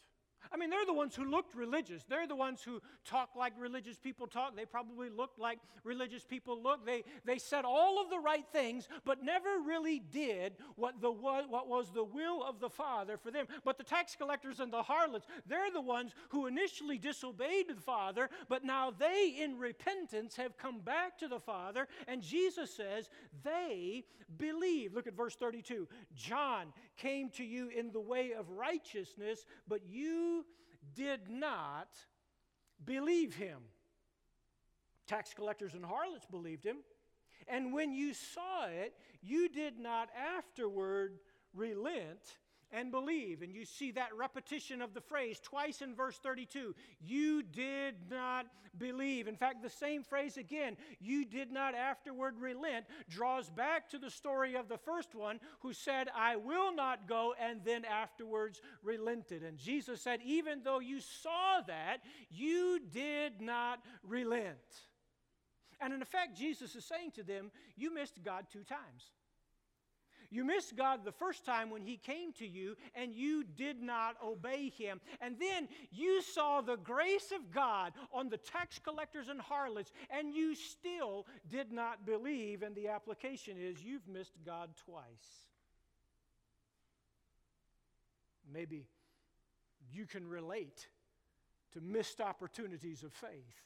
I 0.53 0.57
mean, 0.57 0.71
they're 0.71 0.87
the 0.87 0.95
ones 0.95 1.15
who 1.15 1.25
looked 1.25 1.55
religious. 1.55 2.05
They're 2.09 2.27
the 2.27 2.37
ones 2.37 2.63
who 2.63 2.81
talked 3.05 3.37
like 3.37 3.53
religious 3.59 3.99
people 3.99 4.27
talk. 4.27 4.57
They 4.57 4.65
probably 4.65 5.11
looked 5.11 5.39
like 5.39 5.59
religious 5.85 6.25
people 6.25 6.63
look. 6.63 6.87
They, 6.87 7.05
they 7.25 7.39
said 7.39 7.65
all 7.65 8.01
of 8.01 8.11
the 8.11 8.19
right 8.19 8.45
things, 8.53 8.89
but 9.05 9.23
never 9.23 9.59
really 9.65 9.99
did 9.99 10.55
what, 10.77 11.01
the, 11.01 11.11
what 11.11 11.69
was 11.69 11.91
the 11.93 12.05
will 12.05 12.43
of 12.45 12.61
the 12.61 12.71
Father 12.71 13.17
for 13.17 13.31
them. 13.31 13.47
But 13.65 13.79
the 13.79 13.85
tax 13.85 14.17
collectors 14.17 14.61
and 14.61 14.73
the 14.73 14.83
harlots, 14.83 15.27
they're 15.47 15.71
the 15.73 15.81
ones 15.81 16.13
who 16.31 16.47
initially 16.47 16.99
disobeyed 16.99 17.69
the 17.69 17.81
Father, 17.81 18.31
but 18.49 18.65
now 18.65 18.91
they, 18.91 19.37
in 19.39 19.59
repentance, 19.59 20.37
have 20.37 20.57
come 20.57 20.81
back 20.81 21.19
to 21.19 21.29
the 21.29 21.41
Father. 21.41 21.89
And 22.09 22.23
Jesus 22.23 22.75
says 22.75 23.09
they 23.43 24.05
believe. 24.39 24.95
Look 24.95 25.07
at 25.07 25.17
verse 25.17 25.37
32. 25.37 25.89
John 26.15 26.73
came 26.97 27.31
to 27.31 27.45
you 27.45 27.69
in 27.69 27.93
the 27.93 28.01
way 28.01 28.33
of 28.33 28.51
righteousness, 28.51 29.45
but 29.69 29.81
you 29.87 30.45
did 30.95 31.29
not 31.29 31.89
believe 32.85 33.35
him. 33.35 33.59
Tax 35.07 35.33
collectors 35.35 35.75
and 35.75 35.85
harlots 35.85 36.27
believed 36.27 36.65
him. 36.65 36.79
And 37.49 37.73
when 37.73 37.93
you 37.93 38.13
saw 38.13 38.67
it, 38.67 38.95
you 39.23 39.49
did 39.49 39.79
not 39.79 40.09
afterward 40.37 41.19
relent 41.55 42.39
and 42.73 42.91
believe. 42.91 43.43
And 43.43 43.55
you 43.55 43.65
see 43.65 43.93
that 43.93 44.15
repetition 44.17 44.83
of 44.83 44.95
the 44.95 45.01
phrase 45.01 45.41
twice 45.43 45.83
in 45.83 45.95
verse 45.95 46.19
32. 46.19 46.75
You 47.01 47.43
did 47.43 47.95
not 48.11 48.47
believe. 48.79 49.29
In 49.29 49.37
fact, 49.37 49.63
the 49.63 49.71
same 49.71 50.03
phrase 50.03 50.37
again, 50.37 50.77
you 51.01 51.25
did 51.25 51.51
not 51.51 51.75
afterward 51.75 52.35
relent, 52.39 52.87
draws 53.09 53.49
back 53.51 53.89
to 53.91 53.99
the 53.99 54.11
story 54.11 54.55
of 54.57 54.69
the 54.69 54.79
first 54.79 55.15
one 55.15 55.41
who 55.61 55.73
said, 55.73 56.09
I 56.15 56.37
will 56.37 56.75
not 56.75 57.09
go, 57.09 57.35
and 57.41 57.61
then 57.65 57.85
afterwards 57.85 58.61
relented. 58.83 59.43
And 59.43 59.59
Jesus 59.59 60.01
said, 60.01 60.21
Even 60.25 60.63
though 60.63 60.81
you 60.81 61.01
saw 61.01 61.61
that, 61.67 61.99
you 62.31 62.81
did 62.93 63.41
not 63.41 63.81
relent. 64.07 64.57
And 65.81 65.93
in 65.93 66.03
effect, 66.03 66.37
Jesus 66.37 66.75
is 66.75 66.85
saying 66.85 67.13
to 67.13 67.23
them, 67.23 67.51
You 67.77 67.93
missed 67.93 68.23
God 68.25 68.47
two 68.51 68.65
times. 68.65 69.13
You 70.31 70.45
missed 70.45 70.77
God 70.77 71.05
the 71.05 71.13
first 71.13 71.45
time 71.45 71.71
when 71.71 71.83
He 71.83 71.97
came 71.97 72.33
to 72.35 72.47
you 72.47 72.77
and 72.95 73.13
you 73.13 73.45
did 73.45 73.83
not 73.83 74.17
obey 74.25 74.73
Him. 74.77 75.01
And 75.21 75.37
then 75.39 75.69
you 75.91 76.23
saw 76.23 76.61
the 76.61 76.77
grace 76.77 77.33
of 77.33 77.53
God 77.53 77.93
on 78.13 78.29
the 78.29 78.37
tax 78.37 78.79
collectors 78.79 79.29
and 79.29 79.41
harlots 79.41 79.93
and 80.11 80.35
you 80.35 80.55
still 80.55 81.27
did 81.49 81.73
not 81.73 82.07
believe. 82.07 82.63
And 82.63 82.75
the 82.75 82.89
application 82.89 83.57
is 83.59 83.83
you've 83.83 84.07
missed 84.09 84.35
God 84.45 84.71
twice. 84.85 85.05
Maybe 88.53 88.87
you 89.93 90.07
can 90.07 90.29
relate 90.29 90.89
to 91.73 91.81
missed 91.81 92.21
opportunities 92.21 93.03
of 93.03 93.13
faith. 93.13 93.63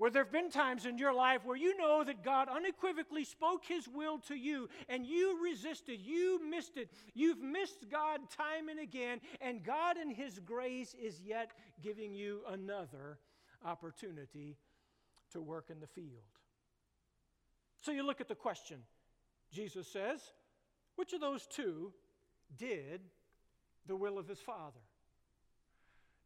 Where 0.00 0.10
there 0.10 0.24
have 0.24 0.32
been 0.32 0.50
times 0.50 0.86
in 0.86 0.96
your 0.96 1.12
life 1.12 1.44
where 1.44 1.58
you 1.58 1.76
know 1.76 2.02
that 2.02 2.24
God 2.24 2.48
unequivocally 2.48 3.22
spoke 3.22 3.66
His 3.66 3.86
will 3.86 4.18
to 4.28 4.34
you 4.34 4.70
and 4.88 5.04
you 5.04 5.44
resisted, 5.44 6.00
you 6.00 6.40
missed 6.48 6.78
it. 6.78 6.90
You've 7.12 7.42
missed 7.42 7.90
God 7.90 8.20
time 8.30 8.70
and 8.70 8.80
again, 8.80 9.20
and 9.42 9.62
God 9.62 9.98
in 9.98 10.10
His 10.10 10.38
grace 10.38 10.96
is 10.98 11.20
yet 11.20 11.50
giving 11.82 12.14
you 12.14 12.40
another 12.48 13.18
opportunity 13.62 14.56
to 15.32 15.42
work 15.42 15.66
in 15.68 15.80
the 15.80 15.86
field. 15.86 16.24
So 17.82 17.92
you 17.92 18.02
look 18.02 18.22
at 18.22 18.28
the 18.28 18.34
question. 18.34 18.78
Jesus 19.52 19.86
says, 19.86 20.22
Which 20.96 21.12
of 21.12 21.20
those 21.20 21.46
two 21.46 21.92
did 22.56 23.02
the 23.86 23.96
will 23.96 24.18
of 24.18 24.26
his 24.26 24.38
Father? 24.38 24.80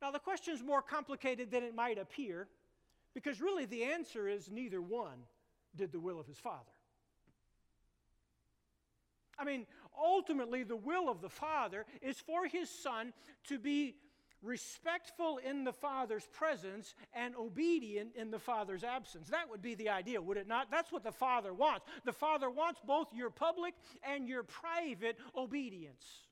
Now, 0.00 0.12
the 0.12 0.20
question 0.20 0.54
is 0.54 0.62
more 0.62 0.80
complicated 0.80 1.50
than 1.50 1.64
it 1.64 1.74
might 1.74 1.98
appear. 1.98 2.46
Because 3.14 3.40
really, 3.40 3.64
the 3.64 3.84
answer 3.84 4.28
is 4.28 4.50
neither 4.50 4.82
one 4.82 5.26
did 5.76 5.92
the 5.92 6.00
will 6.00 6.18
of 6.18 6.26
his 6.26 6.38
Father. 6.38 6.70
I 9.38 9.44
mean, 9.44 9.66
ultimately, 9.98 10.62
the 10.62 10.76
will 10.76 11.08
of 11.08 11.20
the 11.20 11.28
Father 11.28 11.86
is 12.02 12.18
for 12.20 12.46
his 12.46 12.70
Son 12.70 13.12
to 13.48 13.58
be 13.58 13.96
respectful 14.42 15.38
in 15.38 15.64
the 15.64 15.72
Father's 15.72 16.26
presence 16.26 16.94
and 17.14 17.34
obedient 17.34 18.14
in 18.14 18.30
the 18.30 18.38
Father's 18.38 18.84
absence. 18.84 19.28
That 19.28 19.48
would 19.48 19.62
be 19.62 19.74
the 19.74 19.88
idea, 19.88 20.20
would 20.20 20.36
it 20.36 20.46
not? 20.46 20.70
That's 20.70 20.92
what 20.92 21.02
the 21.02 21.12
Father 21.12 21.52
wants. 21.54 21.86
The 22.04 22.12
Father 22.12 22.50
wants 22.50 22.80
both 22.86 23.08
your 23.14 23.30
public 23.30 23.74
and 24.02 24.28
your 24.28 24.42
private 24.42 25.18
obedience 25.36 26.23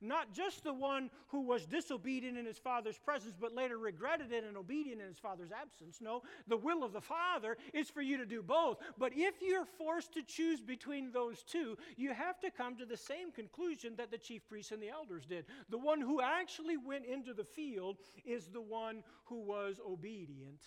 not 0.00 0.32
just 0.32 0.64
the 0.64 0.72
one 0.72 1.10
who 1.28 1.42
was 1.42 1.66
disobedient 1.66 2.36
in 2.38 2.46
his 2.46 2.58
father's 2.58 2.98
presence 2.98 3.34
but 3.38 3.54
later 3.54 3.78
regretted 3.78 4.32
it 4.32 4.44
and 4.44 4.56
obedient 4.56 5.00
in 5.00 5.08
his 5.08 5.18
father's 5.18 5.52
absence. 5.52 5.98
No, 6.00 6.22
the 6.46 6.56
will 6.56 6.82
of 6.82 6.92
the 6.92 7.00
Father 7.00 7.56
is 7.72 7.90
for 7.90 8.02
you 8.02 8.16
to 8.16 8.26
do 8.26 8.42
both. 8.42 8.78
But 8.98 9.12
if 9.14 9.34
you're 9.40 9.64
forced 9.64 10.14
to 10.14 10.22
choose 10.22 10.60
between 10.60 11.10
those 11.10 11.42
two, 11.42 11.76
you 11.96 12.12
have 12.12 12.40
to 12.40 12.50
come 12.50 12.76
to 12.76 12.86
the 12.86 12.96
same 12.96 13.32
conclusion 13.32 13.94
that 13.96 14.10
the 14.10 14.18
chief 14.18 14.46
priests 14.48 14.72
and 14.72 14.82
the 14.82 14.90
elders 14.90 15.26
did. 15.26 15.44
The 15.68 15.78
one 15.78 16.00
who 16.00 16.20
actually 16.20 16.76
went 16.76 17.04
into 17.06 17.34
the 17.34 17.44
field 17.44 17.98
is 18.24 18.46
the 18.46 18.60
one 18.60 19.02
who 19.24 19.40
was 19.40 19.80
obedient 19.86 20.60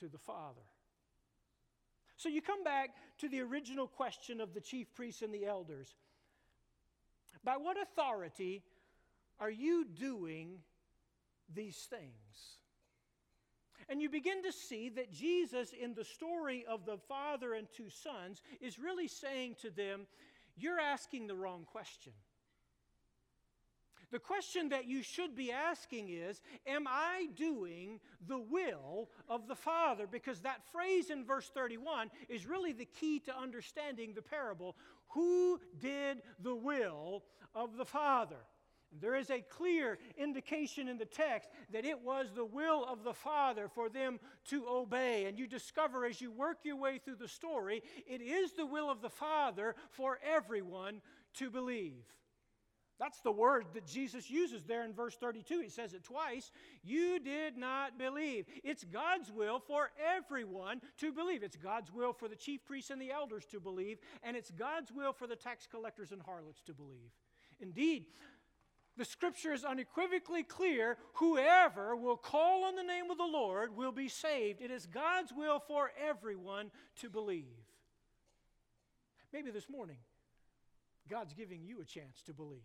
to 0.00 0.08
the 0.08 0.18
Father. 0.18 0.62
So 2.16 2.28
you 2.28 2.40
come 2.40 2.64
back 2.64 2.90
to 3.18 3.28
the 3.28 3.40
original 3.40 3.86
question 3.86 4.40
of 4.40 4.54
the 4.54 4.60
chief 4.60 4.94
priests 4.94 5.22
and 5.22 5.32
the 5.32 5.44
elders. 5.44 5.94
By 7.44 7.56
what 7.56 7.76
authority 7.80 8.62
are 9.38 9.50
you 9.50 9.84
doing 9.84 10.58
these 11.52 11.76
things? 11.88 12.58
And 13.88 14.02
you 14.02 14.08
begin 14.10 14.42
to 14.42 14.52
see 14.52 14.88
that 14.90 15.12
Jesus, 15.12 15.72
in 15.72 15.94
the 15.94 16.04
story 16.04 16.64
of 16.68 16.84
the 16.84 16.98
father 17.08 17.54
and 17.54 17.68
two 17.72 17.88
sons, 17.88 18.42
is 18.60 18.78
really 18.78 19.06
saying 19.06 19.56
to 19.62 19.70
them, 19.70 20.06
You're 20.56 20.80
asking 20.80 21.28
the 21.28 21.36
wrong 21.36 21.64
question. 21.70 22.12
The 24.12 24.18
question 24.20 24.68
that 24.68 24.86
you 24.86 25.02
should 25.02 25.34
be 25.34 25.50
asking 25.50 26.08
is 26.10 26.40
Am 26.66 26.86
I 26.88 27.28
doing 27.36 28.00
the 28.26 28.38
will 28.38 29.08
of 29.28 29.48
the 29.48 29.54
Father? 29.54 30.06
Because 30.06 30.40
that 30.40 30.64
phrase 30.72 31.10
in 31.10 31.24
verse 31.24 31.48
31 31.52 32.10
is 32.28 32.46
really 32.46 32.72
the 32.72 32.84
key 32.84 33.20
to 33.20 33.36
understanding 33.36 34.14
the 34.14 34.22
parable. 34.22 34.76
Who 35.16 35.58
did 35.80 36.18
the 36.40 36.54
will 36.54 37.24
of 37.54 37.78
the 37.78 37.86
Father? 37.86 38.36
There 39.00 39.14
is 39.14 39.30
a 39.30 39.40
clear 39.40 39.98
indication 40.18 40.88
in 40.88 40.98
the 40.98 41.06
text 41.06 41.48
that 41.72 41.86
it 41.86 42.02
was 42.02 42.32
the 42.34 42.44
will 42.44 42.84
of 42.84 43.02
the 43.02 43.14
Father 43.14 43.66
for 43.66 43.88
them 43.88 44.20
to 44.48 44.66
obey. 44.68 45.24
And 45.24 45.38
you 45.38 45.46
discover 45.46 46.04
as 46.04 46.20
you 46.20 46.30
work 46.30 46.58
your 46.64 46.76
way 46.76 46.98
through 46.98 47.16
the 47.16 47.28
story, 47.28 47.82
it 48.06 48.20
is 48.20 48.52
the 48.52 48.66
will 48.66 48.90
of 48.90 49.00
the 49.00 49.08
Father 49.08 49.74
for 49.90 50.18
everyone 50.22 51.00
to 51.36 51.50
believe. 51.50 52.04
That's 52.98 53.20
the 53.20 53.32
word 53.32 53.66
that 53.74 53.86
Jesus 53.86 54.30
uses 54.30 54.64
there 54.64 54.82
in 54.82 54.94
verse 54.94 55.16
32. 55.16 55.60
He 55.60 55.68
says 55.68 55.92
it 55.92 56.02
twice. 56.02 56.50
You 56.82 57.18
did 57.20 57.58
not 57.58 57.98
believe. 57.98 58.46
It's 58.64 58.84
God's 58.84 59.30
will 59.30 59.58
for 59.58 59.90
everyone 60.16 60.80
to 60.98 61.12
believe. 61.12 61.42
It's 61.42 61.56
God's 61.56 61.92
will 61.92 62.14
for 62.14 62.26
the 62.28 62.36
chief 62.36 62.64
priests 62.64 62.90
and 62.90 63.00
the 63.00 63.10
elders 63.10 63.44
to 63.50 63.60
believe, 63.60 63.98
and 64.22 64.36
it's 64.36 64.50
God's 64.50 64.90
will 64.92 65.12
for 65.12 65.26
the 65.26 65.36
tax 65.36 65.66
collectors 65.66 66.10
and 66.10 66.22
harlots 66.22 66.62
to 66.62 66.72
believe. 66.72 67.10
Indeed, 67.60 68.06
the 68.96 69.04
scripture 69.04 69.52
is 69.52 69.64
unequivocally 69.64 70.42
clear 70.42 70.96
whoever 71.14 71.94
will 71.94 72.16
call 72.16 72.64
on 72.64 72.76
the 72.76 72.82
name 72.82 73.10
of 73.10 73.18
the 73.18 73.24
Lord 73.24 73.76
will 73.76 73.92
be 73.92 74.08
saved. 74.08 74.62
It 74.62 74.70
is 74.70 74.86
God's 74.86 75.32
will 75.36 75.60
for 75.60 75.92
everyone 76.02 76.70
to 77.00 77.10
believe. 77.10 77.44
Maybe 79.34 79.50
this 79.50 79.68
morning, 79.68 79.98
God's 81.08 81.32
giving 81.34 81.64
you 81.64 81.80
a 81.80 81.84
chance 81.84 82.22
to 82.26 82.32
believe. 82.32 82.60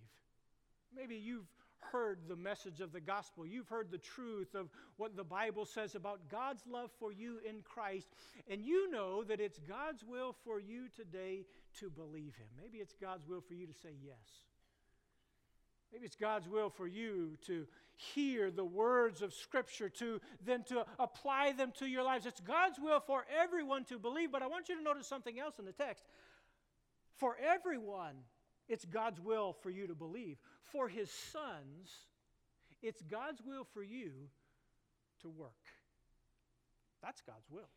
Maybe 0.95 1.15
you've 1.15 1.47
heard 1.91 2.19
the 2.27 2.35
message 2.35 2.79
of 2.79 2.91
the 2.91 2.99
gospel. 2.99 3.45
You've 3.45 3.67
heard 3.67 3.91
the 3.91 3.97
truth 3.97 4.55
of 4.55 4.69
what 4.97 5.15
the 5.15 5.23
Bible 5.23 5.65
says 5.65 5.95
about 5.95 6.29
God's 6.29 6.63
love 6.69 6.91
for 6.99 7.11
you 7.11 7.39
in 7.47 7.61
Christ, 7.63 8.07
and 8.49 8.63
you 8.63 8.91
know 8.91 9.23
that 9.23 9.39
it's 9.39 9.59
God's 9.59 10.03
will 10.03 10.35
for 10.43 10.59
you 10.59 10.87
today 10.95 11.45
to 11.79 11.89
believe 11.89 12.35
Him. 12.35 12.47
Maybe 12.61 12.77
it's 12.77 12.93
God's 13.01 13.27
will 13.27 13.41
for 13.41 13.53
you 13.53 13.65
to 13.65 13.73
say 13.73 13.95
yes. 14.03 14.45
Maybe 15.91 16.05
it's 16.05 16.15
God's 16.15 16.47
will 16.47 16.69
for 16.69 16.87
you 16.87 17.37
to 17.47 17.67
hear 17.95 18.49
the 18.49 18.63
words 18.63 19.21
of 19.21 19.33
Scripture, 19.33 19.89
to 19.89 20.21
then 20.45 20.63
to 20.65 20.85
apply 20.99 21.51
them 21.51 21.73
to 21.79 21.85
your 21.85 22.03
lives. 22.03 22.25
It's 22.25 22.39
God's 22.39 22.79
will 22.79 23.01
for 23.01 23.25
everyone 23.41 23.83
to 23.85 23.99
believe, 23.99 24.31
but 24.31 24.41
I 24.41 24.47
want 24.47 24.69
you 24.69 24.77
to 24.77 24.83
notice 24.83 25.07
something 25.07 25.39
else 25.39 25.59
in 25.59 25.65
the 25.65 25.73
text. 25.73 26.05
For 27.17 27.35
everyone, 27.37 28.15
it's 28.71 28.85
God's 28.85 29.19
will 29.19 29.53
for 29.61 29.69
you 29.69 29.85
to 29.87 29.95
believe. 29.95 30.37
For 30.71 30.87
his 30.87 31.11
sons, 31.11 31.89
it's 32.81 33.01
God's 33.01 33.41
will 33.45 33.65
for 33.73 33.83
you 33.83 34.11
to 35.21 35.29
work. 35.29 35.51
That's 37.03 37.21
God's 37.21 37.49
will. 37.51 37.69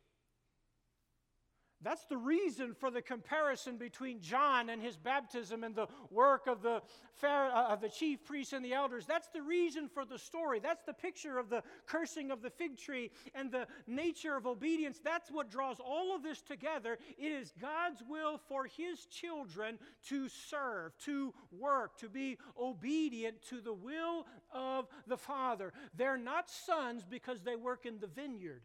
That's 1.85 2.05
the 2.05 2.17
reason 2.17 2.73
for 2.73 2.89
the 2.89 3.03
comparison 3.03 3.77
between 3.77 4.19
John 4.19 4.69
and 4.69 4.81
his 4.81 4.97
baptism 4.97 5.63
and 5.63 5.75
the 5.75 5.85
work 6.09 6.47
of 6.47 6.63
the, 6.63 6.81
uh, 7.23 7.67
of 7.69 7.79
the 7.79 7.89
chief 7.89 8.25
priests 8.25 8.53
and 8.53 8.65
the 8.65 8.73
elders. 8.73 9.05
That's 9.05 9.27
the 9.27 9.43
reason 9.43 9.87
for 9.87 10.03
the 10.03 10.17
story. 10.17 10.59
That's 10.59 10.81
the 10.81 10.95
picture 10.95 11.37
of 11.37 11.47
the 11.47 11.61
cursing 11.85 12.31
of 12.31 12.41
the 12.41 12.49
fig 12.49 12.79
tree 12.79 13.11
and 13.35 13.51
the 13.51 13.67
nature 13.85 14.35
of 14.35 14.47
obedience. 14.47 14.99
That's 15.03 15.29
what 15.29 15.51
draws 15.51 15.79
all 15.79 16.15
of 16.15 16.23
this 16.23 16.41
together. 16.41 16.97
It 17.19 17.31
is 17.31 17.53
God's 17.61 18.01
will 18.09 18.39
for 18.49 18.65
his 18.65 19.05
children 19.05 19.77
to 20.07 20.27
serve, 20.27 20.97
to 21.05 21.35
work, 21.51 21.99
to 21.99 22.09
be 22.09 22.39
obedient 22.59 23.43
to 23.49 23.61
the 23.61 23.75
will 23.75 24.25
of 24.51 24.87
the 25.05 25.17
Father. 25.17 25.71
They're 25.95 26.17
not 26.17 26.49
sons 26.49 27.05
because 27.07 27.43
they 27.43 27.55
work 27.55 27.85
in 27.85 27.99
the 27.99 28.07
vineyard. 28.07 28.63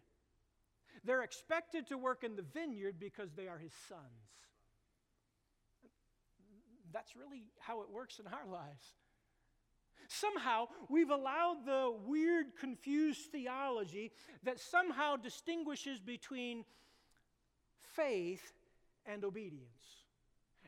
They're 1.05 1.23
expected 1.23 1.87
to 1.89 1.99
work 1.99 2.25
in 2.25 2.37
the 2.37 2.43
vineyard 2.43 2.97
because 2.99 3.33
they 3.33 3.49
are 3.49 3.59
his 3.59 3.73
sons. 3.89 4.01
That's 6.93 7.17
really 7.17 7.45
how 7.59 7.83
it 7.83 7.91
works 7.91 8.19
in 8.19 8.27
our 8.27 8.47
lives. 8.51 8.85
Somehow, 10.09 10.67
we've 10.89 11.11
allowed 11.11 11.65
the 11.65 11.95
weird, 12.05 12.57
confused 12.59 13.31
theology 13.31 14.11
that 14.43 14.59
somehow 14.59 15.15
distinguishes 15.15 16.01
between 16.01 16.65
faith 17.95 18.53
and 19.07 19.25
obedience. 19.25 20.00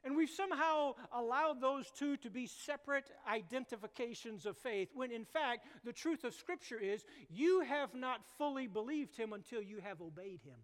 And 0.04 0.16
we've 0.16 0.30
somehow 0.30 0.94
allowed 1.12 1.60
those 1.60 1.90
two 1.90 2.16
to 2.18 2.30
be 2.30 2.46
separate 2.46 3.08
identifications 3.30 4.46
of 4.46 4.56
faith, 4.56 4.88
when 4.94 5.12
in 5.12 5.24
fact, 5.24 5.66
the 5.84 5.92
truth 5.92 6.24
of 6.24 6.34
Scripture 6.34 6.78
is 6.78 7.04
you 7.30 7.60
have 7.60 7.94
not 7.94 8.20
fully 8.36 8.66
believed 8.66 9.16
Him 9.16 9.32
until 9.32 9.62
you 9.62 9.78
have 9.80 10.00
obeyed 10.00 10.40
Him. 10.44 10.58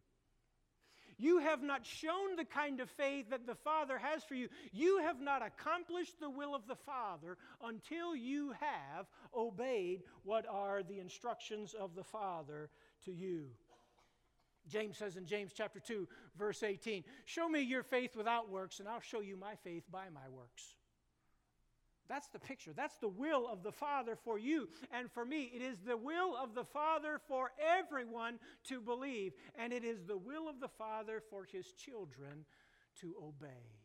You 1.20 1.38
have 1.38 1.62
not 1.62 1.84
shown 1.84 2.36
the 2.36 2.44
kind 2.44 2.80
of 2.80 2.88
faith 2.90 3.30
that 3.30 3.44
the 3.44 3.56
Father 3.56 3.98
has 3.98 4.22
for 4.22 4.34
you. 4.34 4.48
You 4.72 4.98
have 4.98 5.20
not 5.20 5.44
accomplished 5.44 6.20
the 6.20 6.30
will 6.30 6.54
of 6.54 6.68
the 6.68 6.76
Father 6.76 7.36
until 7.62 8.14
you 8.14 8.52
have 8.52 9.06
obeyed 9.36 10.02
what 10.22 10.46
are 10.48 10.84
the 10.84 11.00
instructions 11.00 11.74
of 11.74 11.96
the 11.96 12.04
Father 12.04 12.70
to 13.04 13.12
you. 13.12 13.46
James 14.68 14.96
says 14.96 15.16
in 15.16 15.26
James 15.26 15.52
chapter 15.54 15.80
2, 15.80 16.06
verse 16.38 16.62
18, 16.62 17.04
Show 17.24 17.48
me 17.48 17.60
your 17.60 17.82
faith 17.82 18.16
without 18.16 18.50
works, 18.50 18.80
and 18.80 18.88
I'll 18.88 19.00
show 19.00 19.20
you 19.20 19.36
my 19.36 19.54
faith 19.56 19.84
by 19.90 20.08
my 20.12 20.28
works. 20.30 20.74
That's 22.08 22.28
the 22.28 22.38
picture. 22.38 22.72
That's 22.74 22.96
the 22.96 23.08
will 23.08 23.46
of 23.46 23.62
the 23.62 23.72
Father 23.72 24.16
for 24.16 24.38
you 24.38 24.68
and 24.90 25.10
for 25.10 25.24
me. 25.24 25.50
It 25.54 25.60
is 25.60 25.78
the 25.80 25.96
will 25.96 26.34
of 26.36 26.54
the 26.54 26.64
Father 26.64 27.20
for 27.28 27.52
everyone 27.78 28.38
to 28.68 28.80
believe, 28.80 29.34
and 29.58 29.72
it 29.72 29.84
is 29.84 30.04
the 30.04 30.16
will 30.16 30.48
of 30.48 30.58
the 30.58 30.68
Father 30.68 31.22
for 31.28 31.44
his 31.44 31.72
children 31.72 32.46
to 33.00 33.14
obey. 33.22 33.78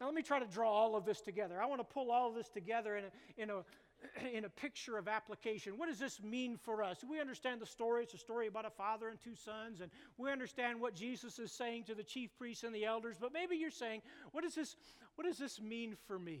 Now, 0.00 0.06
let 0.06 0.14
me 0.14 0.22
try 0.22 0.38
to 0.38 0.46
draw 0.46 0.70
all 0.70 0.96
of 0.96 1.04
this 1.04 1.20
together. 1.20 1.60
I 1.60 1.66
want 1.66 1.80
to 1.80 1.84
pull 1.84 2.10
all 2.10 2.28
of 2.28 2.34
this 2.34 2.48
together 2.48 2.96
in 2.96 3.04
a, 3.04 3.42
in 3.42 3.50
a 3.50 3.64
in 4.34 4.44
a 4.44 4.48
picture 4.48 4.96
of 4.98 5.08
application. 5.08 5.78
What 5.78 5.88
does 5.88 5.98
this 5.98 6.22
mean 6.22 6.56
for 6.56 6.82
us? 6.82 7.04
We 7.08 7.20
understand 7.20 7.60
the 7.60 7.66
story. 7.66 8.02
It's 8.02 8.14
a 8.14 8.18
story 8.18 8.46
about 8.46 8.66
a 8.66 8.70
father 8.70 9.08
and 9.08 9.20
two 9.20 9.34
sons, 9.34 9.80
and 9.80 9.90
we 10.18 10.30
understand 10.30 10.80
what 10.80 10.94
Jesus 10.94 11.38
is 11.38 11.52
saying 11.52 11.84
to 11.84 11.94
the 11.94 12.02
chief 12.02 12.30
priests 12.36 12.64
and 12.64 12.74
the 12.74 12.84
elders. 12.84 13.16
But 13.20 13.32
maybe 13.32 13.56
you're 13.56 13.70
saying, 13.70 14.02
what 14.32 14.44
does 14.44 14.54
this, 14.54 14.76
what 15.16 15.24
does 15.24 15.38
this 15.38 15.60
mean 15.60 15.96
for 16.06 16.18
me? 16.18 16.40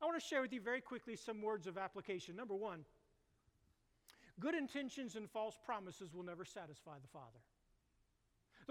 I 0.00 0.06
want 0.06 0.20
to 0.20 0.26
share 0.26 0.42
with 0.42 0.52
you 0.52 0.60
very 0.60 0.80
quickly 0.80 1.14
some 1.14 1.40
words 1.40 1.66
of 1.66 1.78
application. 1.78 2.34
Number 2.34 2.54
one, 2.54 2.84
good 4.40 4.54
intentions 4.54 5.14
and 5.14 5.30
false 5.30 5.56
promises 5.64 6.12
will 6.12 6.24
never 6.24 6.44
satisfy 6.44 6.98
the 7.00 7.08
Father. 7.08 7.38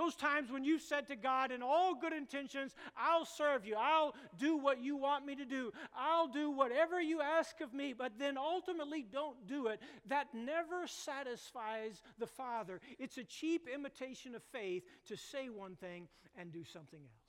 Those 0.02 0.16
times 0.16 0.52
when 0.52 0.64
you've 0.64 0.82
said 0.82 1.08
to 1.10 1.16
God, 1.16 1.52
in 1.52 1.62
all 1.62 1.94
good 1.94 2.12
intentions, 2.12 2.74
I'll 2.98 3.26
serve 3.26 3.68
you, 3.68 3.76
I'll 3.78 4.16
do 4.40 4.58
what 4.58 4.82
you 4.82 4.98
want 4.98 5.28
me 5.28 5.36
to 5.36 5.46
do, 5.46 5.72
I'll 5.96 6.28
do 6.28 6.50
whatever 6.50 7.00
you 7.00 7.22
ask 7.22 7.62
of 7.62 7.72
me, 7.72 7.94
but 7.94 8.18
then 8.18 8.36
ultimately 8.36 9.06
don't 9.12 9.46
do 9.46 9.68
it, 9.68 9.80
that 10.08 10.34
never 10.34 10.88
satisfies 10.88 12.02
the 12.18 12.26
Father. 12.26 12.82
It's 12.98 13.20
a 13.20 13.24
cheap 13.24 13.70
imitation 13.72 14.34
of 14.34 14.42
faith 14.52 14.84
to 15.06 15.16
say 15.16 15.50
one 15.50 15.76
thing 15.76 16.08
and 16.36 16.52
do 16.52 16.64
something 16.64 17.00
else 17.00 17.20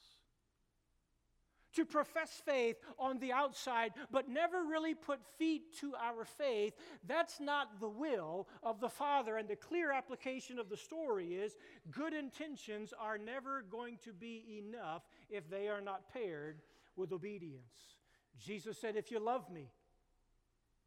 to 1.75 1.85
profess 1.85 2.43
faith 2.45 2.77
on 2.99 3.19
the 3.19 3.33
outside, 3.33 3.93
but 4.11 4.29
never 4.29 4.65
really 4.65 4.95
put 4.95 5.21
feet 5.39 5.77
to 5.81 5.95
our 5.95 6.25
faith, 6.25 6.75
that's 7.07 7.41
not 7.41 7.81
the 7.81 7.89
will 7.89 8.49
of 8.63 8.81
the 8.81 8.89
Father. 8.89 9.37
And 9.37 9.49
the 9.49 9.57
clear 9.57 9.93
application 9.93 10.59
of 10.59 10.69
the 10.69 10.77
story 10.77 11.35
is 11.35 11.57
good 11.91 12.13
intentions 12.13 12.93
are 12.99 13.19
never 13.19 13.65
going 13.71 13.99
to 14.05 14.13
be 14.13 14.63
enough 14.65 15.03
if 15.31 15.49
they 15.49 15.69
are 15.69 15.81
not 15.81 16.13
paired 16.13 16.61
with 16.97 17.13
obedience. 17.13 17.97
Jesus 18.39 18.79
said, 18.79 18.97
If 18.97 19.11
you 19.11 19.19
love 19.19 19.51
me, 19.51 19.71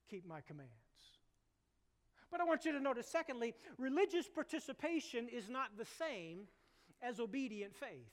keep 0.09 0.27
my 0.27 0.41
commands. 0.41 0.71
But 2.31 2.41
I 2.41 2.43
want 2.43 2.65
you 2.65 2.73
to 2.73 2.79
notice, 2.79 3.07
secondly, 3.07 3.53
religious 3.77 4.27
participation 4.27 5.29
is 5.29 5.47
not 5.49 5.77
the 5.77 5.85
same 5.85 6.47
as 7.01 7.19
obedient 7.19 7.75
faith. 7.75 8.11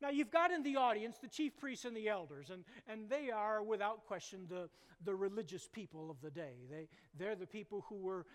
Now, 0.00 0.10
you've 0.10 0.30
got 0.30 0.52
in 0.52 0.62
the 0.62 0.76
audience 0.76 1.18
the 1.18 1.28
chief 1.28 1.56
priests 1.56 1.84
and 1.84 1.96
the 1.96 2.08
elders, 2.08 2.50
and, 2.50 2.64
and 2.86 3.08
they 3.08 3.30
are, 3.30 3.62
without 3.62 4.06
question, 4.06 4.46
the, 4.48 4.68
the 5.04 5.14
religious 5.14 5.66
people 5.66 6.10
of 6.10 6.20
the 6.20 6.30
day. 6.30 6.54
They, 6.70 6.88
they're 7.18 7.34
the 7.34 7.46
people 7.46 7.84
who 7.88 7.96
were 7.96 8.26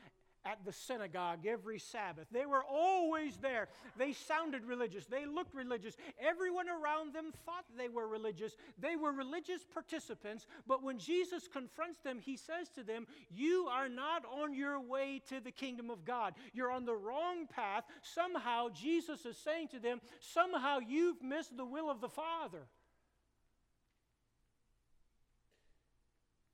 at 0.45 0.63
the 0.65 0.73
synagogue 0.73 1.45
every 1.45 1.79
Sabbath. 1.79 2.27
They 2.31 2.45
were 2.45 2.63
always 2.63 3.37
there. 3.37 3.69
They 3.97 4.13
sounded 4.13 4.65
religious. 4.65 5.05
They 5.05 5.25
looked 5.25 5.55
religious. 5.55 5.95
Everyone 6.19 6.67
around 6.69 7.13
them 7.13 7.31
thought 7.45 7.65
they 7.77 7.87
were 7.87 8.07
religious. 8.07 8.55
They 8.79 8.95
were 8.95 9.11
religious 9.11 9.63
participants. 9.63 10.45
But 10.67 10.83
when 10.83 10.99
Jesus 10.99 11.47
confronts 11.47 12.01
them, 12.01 12.19
he 12.19 12.35
says 12.35 12.69
to 12.75 12.83
them, 12.83 13.07
You 13.33 13.67
are 13.71 13.89
not 13.89 14.23
on 14.25 14.53
your 14.53 14.79
way 14.79 15.21
to 15.29 15.39
the 15.39 15.51
kingdom 15.51 15.89
of 15.89 16.03
God. 16.03 16.33
You're 16.53 16.71
on 16.71 16.85
the 16.85 16.95
wrong 16.95 17.47
path. 17.47 17.85
Somehow, 18.01 18.69
Jesus 18.69 19.25
is 19.25 19.37
saying 19.37 19.69
to 19.69 19.79
them, 19.79 20.01
Somehow 20.19 20.79
you've 20.79 21.21
missed 21.21 21.55
the 21.55 21.65
will 21.65 21.89
of 21.89 22.01
the 22.01 22.09
Father. 22.09 22.67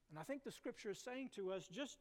And 0.10 0.20
I 0.20 0.24
think 0.24 0.44
the 0.44 0.52
scripture 0.52 0.90
is 0.92 1.00
saying 1.00 1.30
to 1.36 1.52
us 1.52 1.68
just 1.68 1.98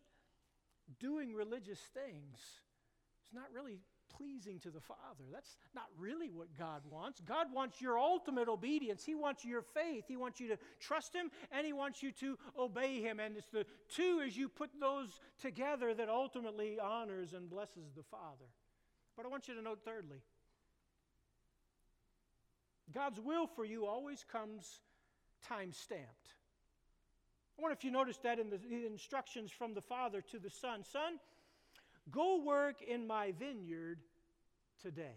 doing 0.99 1.35
religious 1.35 1.81
things 1.95 2.39
is 2.39 3.35
not 3.35 3.47
really 3.55 3.79
pleasing 4.17 4.59
to 4.61 4.71
the 4.71 4.81
Father. 4.81 5.25
That's 5.33 5.57
not 5.75 5.87
really 5.99 6.31
what 6.31 6.49
God 6.59 6.83
wants. 6.91 7.21
God 7.21 7.49
wants 7.53 7.81
your 7.81 7.99
ultimate 7.99 8.49
obedience. 8.49 9.05
He 9.05 9.15
wants 9.15 9.45
your 9.45 9.63
faith. 9.63 10.05
He 10.09 10.17
wants 10.17 10.41
you 10.41 10.49
to 10.49 10.59
trust 10.81 11.15
Him 11.15 11.31
and 11.53 11.67
He 11.67 11.73
wants 11.73 12.03
you 12.03 12.13
to 12.13 12.39
obey 12.59 13.01
Him. 13.01 13.21
And 13.21 13.37
it's 13.37 13.51
the 13.51 13.67
two 13.89 14.23
as 14.27 14.37
you 14.37 14.49
put 14.49 14.71
those 14.81 15.21
together 15.41 15.95
that 15.95 16.09
ultimately 16.09 16.79
honors 16.81 17.35
and 17.35 17.51
blesses 17.51 17.93
the 17.97 18.03
Father. 18.03 18.47
But 19.17 19.27
I 19.27 19.29
want 19.29 19.49
you 19.49 19.55
to 19.55 19.63
note, 19.63 19.81
thirdly, 19.85 20.23
God's 22.95 23.21
will 23.21 23.47
for 23.47 23.65
you 23.65 23.87
always 23.87 24.25
comes 24.31 24.81
time 25.47 25.73
stamped. 25.73 26.35
I 27.59 27.63
wonder 27.63 27.75
if 27.77 27.83
you 27.83 27.91
noticed 27.91 28.23
that 28.23 28.39
in 28.39 28.51
the 28.51 28.61
instructions 28.87 29.51
from 29.51 29.75
the 29.75 29.81
Father 29.81 30.21
to 30.31 30.39
the 30.39 30.51
Son 30.51 30.85
Son, 30.85 31.19
go 32.11 32.43
work 32.45 32.83
in 32.83 33.07
my 33.07 33.33
vineyard 33.33 33.99
today. 34.81 35.17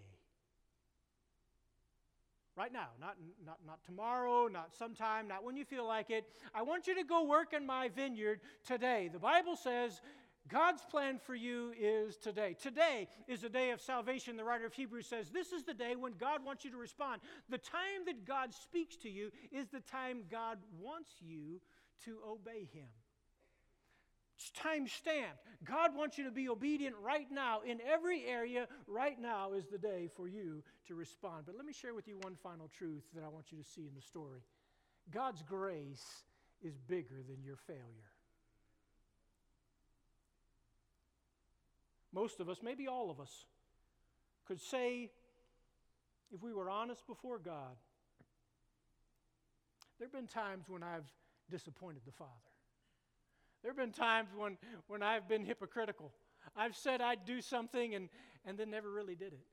Right 2.58 2.73
now, 2.73 2.88
not, 2.99 3.15
not, 3.45 3.60
not 3.65 3.84
tomorrow, 3.86 4.47
not 4.47 4.73
sometime, 4.75 5.27
not 5.27 5.43
when 5.43 5.56
you 5.56 5.65
feel 5.65 5.88
like 5.88 6.10
it. 6.10 6.25
I 6.54 6.63
want 6.63 6.88
you 6.88 6.95
to 6.95 7.04
go 7.04 7.23
work 7.23 7.54
in 7.54 7.65
my 7.65 7.89
vineyard 7.89 8.41
today. 8.65 9.10
The 9.12 9.19
Bible 9.19 9.56
says 9.56 10.01
God's 10.49 10.84
plan 10.89 11.19
for 11.23 11.36
you 11.36 11.73
is 11.80 12.17
today. 12.17 12.58
Today 12.60 13.08
is 13.27 13.41
the 13.41 13.49
day 13.49 13.69
of 13.69 13.80
salvation. 13.80 14.36
The 14.36 14.43
writer 14.43 14.65
of 14.65 14.73
Hebrews 14.73 15.08
says 15.08 15.30
this 15.30 15.54
is 15.54 15.63
the 15.63 15.73
day 15.73 15.95
when 15.95 16.13
God 16.19 16.43
wants 16.43 16.65
you 16.65 16.71
to 16.71 16.77
respond. 16.77 17.21
The 17.49 17.60
time 17.60 18.06
that 18.08 18.25
God 18.25 18.54
speaks 18.54 18.97
to 18.97 19.10
you 19.10 19.32
is 19.51 19.67
the 19.67 19.80
time 19.80 20.23
God 20.30 20.58
wants 20.80 21.13
you 21.21 21.62
to 22.06 22.18
obey 22.28 22.68
Him. 22.74 22.90
It's 24.42 24.50
time 24.52 24.88
stamped. 24.88 25.38
God 25.64 25.96
wants 25.96 26.18
you 26.18 26.24
to 26.24 26.32
be 26.32 26.50
obedient 26.50 26.96
right 27.00 27.28
now. 27.32 27.62
In 27.62 27.80
every 27.82 28.26
area, 28.26 28.68
right 28.88 29.22
now 29.22 29.54
is 29.54 29.68
the 29.68 29.78
day 29.78 30.10
for 30.16 30.28
you 30.28 30.64
to 30.88 30.96
respond. 30.96 31.44
But 31.46 31.56
let 31.56 31.66
me 31.66 31.74
share 31.74 31.94
with 31.94 32.08
you 32.08 32.18
one 32.18 32.36
final 32.42 32.68
truth 32.76 33.04
that 33.14 33.24
I 33.24 33.28
want 33.28 33.52
you 33.52 33.60
to 33.60 33.64
see 33.64 33.82
in 33.82 33.94
the 33.96 34.02
story 34.02 34.42
God's 35.12 35.44
grace 35.44 36.24
is 36.64 36.78
bigger 36.88 37.24
than 37.28 37.44
your 37.44 37.56
failure. 37.56 38.12
Most 42.14 42.40
of 42.40 42.50
us, 42.50 42.58
maybe 42.64 42.88
all 42.88 43.12
of 43.12 43.20
us, 43.20 43.46
could 44.48 44.60
say, 44.60 45.12
if 46.34 46.42
we 46.42 46.52
were 46.52 46.70
honest 46.70 47.06
before 47.08 47.38
God, 47.38 47.78
there 50.00 50.08
have 50.08 50.14
been 50.14 50.28
times 50.28 50.66
when 50.68 50.82
I've 50.82 51.10
disappointed 51.52 52.02
the 52.06 52.12
Father. 52.12 52.32
There 53.62 53.70
have 53.72 53.78
been 53.78 53.92
times 53.92 54.30
when, 54.36 54.58
when 54.88 55.04
I've 55.04 55.28
been 55.28 55.46
hypocritical. 55.46 56.12
I've 56.56 56.76
said 56.76 57.02
I'd 57.02 57.26
do 57.26 57.42
something 57.42 57.94
and, 57.94 58.10
and 58.46 58.58
then 58.58 58.72
never 58.72 58.90
really 58.90 59.16
did 59.16 59.34
it. 59.34 59.46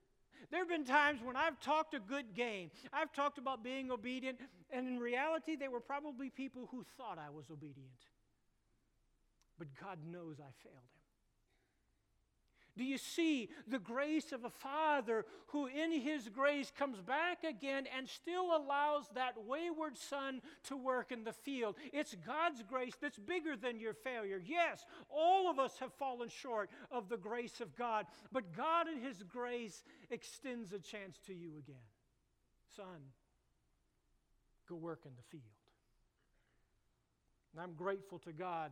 There 0.50 0.60
have 0.60 0.68
been 0.68 0.84
times 0.84 1.20
when 1.22 1.36
I've 1.36 1.60
talked 1.60 1.92
a 1.94 2.00
good 2.00 2.34
game. 2.34 2.70
I've 2.92 3.12
talked 3.12 3.38
about 3.38 3.62
being 3.62 3.90
obedient, 3.90 4.38
and 4.70 4.88
in 4.88 4.98
reality, 4.98 5.56
they 5.56 5.68
were 5.68 5.80
probably 5.80 6.30
people 6.30 6.68
who 6.70 6.84
thought 6.96 7.18
I 7.18 7.28
was 7.28 7.50
obedient. 7.50 7.90
But 9.58 9.68
God 9.82 9.98
knows 10.10 10.36
I 10.40 10.50
failed. 10.62 10.97
Do 12.78 12.84
you 12.84 12.96
see 12.96 13.50
the 13.66 13.80
grace 13.80 14.30
of 14.30 14.44
a 14.44 14.50
father 14.50 15.26
who, 15.48 15.66
in 15.66 15.90
his 15.90 16.28
grace, 16.28 16.70
comes 16.70 17.00
back 17.00 17.42
again 17.42 17.88
and 17.94 18.08
still 18.08 18.56
allows 18.56 19.08
that 19.16 19.34
wayward 19.48 19.98
son 19.98 20.40
to 20.68 20.76
work 20.76 21.10
in 21.10 21.24
the 21.24 21.32
field? 21.32 21.74
It's 21.92 22.14
God's 22.24 22.62
grace 22.62 22.94
that's 23.02 23.18
bigger 23.18 23.56
than 23.56 23.80
your 23.80 23.94
failure. 23.94 24.40
Yes, 24.42 24.86
all 25.10 25.50
of 25.50 25.58
us 25.58 25.76
have 25.80 25.92
fallen 25.94 26.28
short 26.28 26.70
of 26.92 27.08
the 27.08 27.16
grace 27.16 27.60
of 27.60 27.74
God, 27.74 28.06
but 28.30 28.56
God, 28.56 28.86
in 28.86 29.00
his 29.02 29.24
grace, 29.24 29.82
extends 30.08 30.72
a 30.72 30.78
chance 30.78 31.18
to 31.26 31.34
you 31.34 31.58
again. 31.58 31.82
Son, 32.76 33.10
go 34.68 34.76
work 34.76 35.00
in 35.04 35.10
the 35.16 35.36
field. 35.36 35.42
And 37.52 37.60
I'm 37.60 37.74
grateful 37.74 38.20
to 38.20 38.32
God 38.32 38.70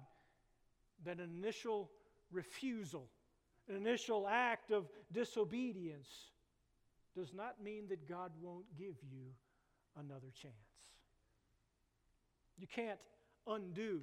that 1.05 1.19
an 1.19 1.29
initial 1.43 1.91
refusal 2.31 3.09
an 3.69 3.77
initial 3.77 4.27
act 4.29 4.71
of 4.71 4.87
disobedience 5.13 6.09
does 7.17 7.33
not 7.35 7.63
mean 7.63 7.89
that 7.89 8.09
God 8.09 8.31
won't 8.41 8.67
give 8.79 8.97
you 9.11 9.27
another 9.99 10.29
chance. 10.41 10.55
You 12.59 12.67
can't 12.67 12.99
undo 13.47 14.01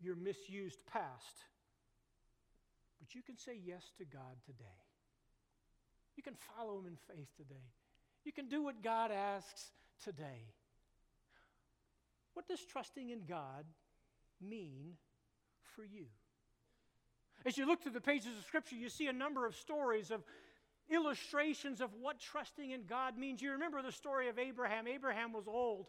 your 0.00 0.16
misused 0.16 0.78
past, 0.92 1.44
but 2.98 3.14
you 3.14 3.22
can 3.22 3.36
say 3.36 3.58
yes 3.64 3.82
to 3.98 4.04
God 4.04 4.36
today. 4.44 4.64
You 6.16 6.22
can 6.22 6.34
follow 6.56 6.78
Him 6.78 6.86
in 6.86 6.96
faith 7.14 7.28
today. 7.36 7.72
You 8.24 8.32
can 8.32 8.48
do 8.48 8.62
what 8.62 8.82
God 8.82 9.10
asks 9.10 9.70
today. 10.02 10.52
What 12.34 12.48
does 12.48 12.64
trusting 12.64 13.10
in 13.10 13.24
God 13.26 13.64
mean 14.40 14.94
for 15.62 15.84
you? 15.84 16.06
As 17.46 17.56
you 17.56 17.64
look 17.64 17.80
through 17.80 17.92
the 17.92 18.00
pages 18.00 18.36
of 18.36 18.44
Scripture, 18.44 18.74
you 18.74 18.88
see 18.88 19.06
a 19.06 19.12
number 19.12 19.46
of 19.46 19.54
stories 19.54 20.10
of 20.10 20.24
illustrations 20.90 21.80
of 21.80 21.90
what 22.00 22.18
trusting 22.18 22.72
in 22.72 22.84
God 22.86 23.16
means. 23.16 23.40
You 23.40 23.52
remember 23.52 23.82
the 23.82 23.92
story 23.92 24.28
of 24.28 24.36
Abraham. 24.38 24.88
Abraham 24.88 25.32
was 25.32 25.46
old, 25.46 25.86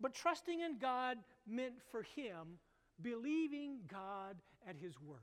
but 0.00 0.14
trusting 0.14 0.60
in 0.60 0.78
God 0.78 1.18
meant 1.48 1.82
for 1.90 2.02
him 2.02 2.58
believing 3.02 3.80
God 3.88 4.36
at 4.68 4.76
his 4.76 5.00
word. 5.00 5.18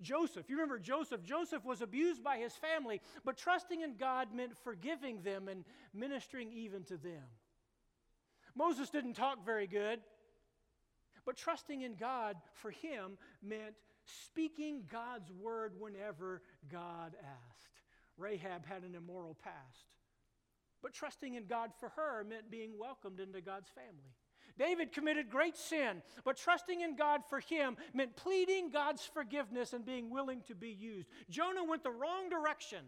Joseph, 0.00 0.48
you 0.48 0.56
remember 0.56 0.78
Joseph? 0.78 1.22
Joseph 1.22 1.62
was 1.64 1.82
abused 1.82 2.24
by 2.24 2.38
his 2.38 2.54
family, 2.54 3.02
but 3.24 3.36
trusting 3.36 3.82
in 3.82 3.96
God 3.96 4.28
meant 4.34 4.56
forgiving 4.56 5.20
them 5.22 5.48
and 5.48 5.64
ministering 5.92 6.50
even 6.52 6.84
to 6.84 6.96
them. 6.96 7.22
Moses 8.54 8.88
didn't 8.88 9.14
talk 9.14 9.44
very 9.44 9.66
good, 9.66 10.00
but 11.26 11.36
trusting 11.36 11.82
in 11.82 11.94
God 11.94 12.36
for 12.54 12.70
him 12.70 13.18
meant 13.42 13.76
speaking 14.26 14.82
God's 14.90 15.30
word 15.32 15.72
whenever 15.78 16.42
God 16.70 17.14
asked. 17.22 17.68
Rahab 18.16 18.66
had 18.66 18.82
an 18.82 18.94
immoral 18.94 19.36
past, 19.42 19.94
but 20.82 20.92
trusting 20.92 21.34
in 21.34 21.46
God 21.46 21.70
for 21.78 21.90
her 21.90 22.24
meant 22.24 22.50
being 22.50 22.78
welcomed 22.78 23.20
into 23.20 23.40
God's 23.40 23.70
family. 23.70 24.14
David 24.58 24.92
committed 24.92 25.30
great 25.30 25.56
sin, 25.56 26.02
but 26.24 26.36
trusting 26.36 26.82
in 26.82 26.96
God 26.96 27.22
for 27.28 27.40
him 27.40 27.76
meant 27.94 28.16
pleading 28.16 28.70
God's 28.70 29.04
forgiveness 29.04 29.72
and 29.72 29.86
being 29.86 30.10
willing 30.10 30.42
to 30.48 30.54
be 30.54 30.68
used. 30.68 31.08
Jonah 31.30 31.64
went 31.64 31.82
the 31.82 31.90
wrong 31.90 32.28
direction, 32.28 32.84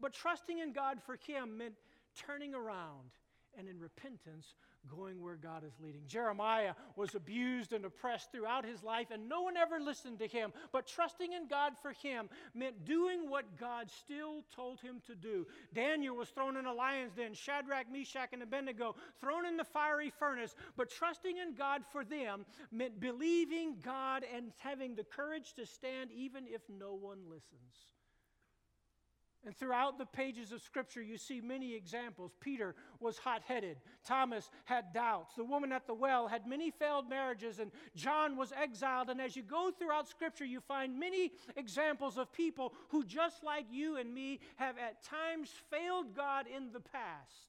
but 0.00 0.12
trusting 0.12 0.58
in 0.58 0.72
God 0.72 0.98
for 1.02 1.16
him 1.26 1.56
meant 1.56 1.74
turning 2.16 2.54
around 2.54 3.10
and 3.58 3.68
in 3.68 3.78
repentance 3.78 4.54
going 4.88 5.20
where 5.20 5.36
God 5.36 5.64
is 5.64 5.72
leading. 5.82 6.02
Jeremiah 6.06 6.74
was 6.94 7.14
abused 7.14 7.72
and 7.72 7.84
oppressed 7.84 8.30
throughout 8.32 8.64
his 8.64 8.82
life, 8.82 9.08
and 9.10 9.28
no 9.28 9.42
one 9.42 9.56
ever 9.56 9.80
listened 9.80 10.18
to 10.20 10.26
him. 10.26 10.52
But 10.72 10.86
trusting 10.86 11.32
in 11.32 11.48
God 11.48 11.72
for 11.80 11.92
him 11.92 12.28
meant 12.54 12.84
doing 12.84 13.28
what 13.28 13.58
God 13.58 13.90
still 13.90 14.44
told 14.54 14.80
him 14.80 15.00
to 15.06 15.14
do. 15.14 15.46
Daniel 15.74 16.16
was 16.16 16.28
thrown 16.28 16.56
in 16.56 16.66
a 16.66 16.72
lion's 16.72 17.14
den, 17.14 17.34
Shadrach, 17.34 17.90
Meshach, 17.90 18.30
and 18.32 18.42
Abednego 18.42 18.94
thrown 19.20 19.46
in 19.46 19.56
the 19.56 19.64
fiery 19.64 20.10
furnace. 20.10 20.54
But 20.76 20.90
trusting 20.90 21.36
in 21.36 21.54
God 21.54 21.82
for 21.90 22.04
them 22.04 22.46
meant 22.70 23.00
believing 23.00 23.76
God 23.82 24.24
and 24.34 24.52
having 24.58 24.94
the 24.94 25.04
courage 25.04 25.54
to 25.54 25.66
stand 25.66 26.10
even 26.12 26.44
if 26.46 26.62
no 26.68 26.94
one 26.94 27.20
listens. 27.28 27.95
And 29.46 29.56
throughout 29.56 29.96
the 29.96 30.06
pages 30.06 30.50
of 30.50 30.60
Scripture, 30.60 31.00
you 31.00 31.16
see 31.16 31.40
many 31.40 31.76
examples. 31.76 32.32
Peter 32.40 32.74
was 32.98 33.16
hot 33.16 33.42
headed. 33.46 33.76
Thomas 34.04 34.50
had 34.64 34.92
doubts. 34.92 35.36
The 35.36 35.44
woman 35.44 35.70
at 35.70 35.86
the 35.86 35.94
well 35.94 36.26
had 36.26 36.48
many 36.48 36.72
failed 36.72 37.08
marriages, 37.08 37.60
and 37.60 37.70
John 37.94 38.36
was 38.36 38.52
exiled. 38.60 39.08
And 39.08 39.20
as 39.20 39.36
you 39.36 39.44
go 39.44 39.70
throughout 39.70 40.08
Scripture, 40.08 40.44
you 40.44 40.60
find 40.60 40.98
many 40.98 41.30
examples 41.54 42.18
of 42.18 42.32
people 42.32 42.74
who, 42.88 43.04
just 43.04 43.44
like 43.44 43.66
you 43.70 43.98
and 43.98 44.12
me, 44.12 44.40
have 44.56 44.78
at 44.78 45.04
times 45.04 45.48
failed 45.70 46.16
God 46.16 46.46
in 46.48 46.72
the 46.72 46.80
past. 46.80 47.46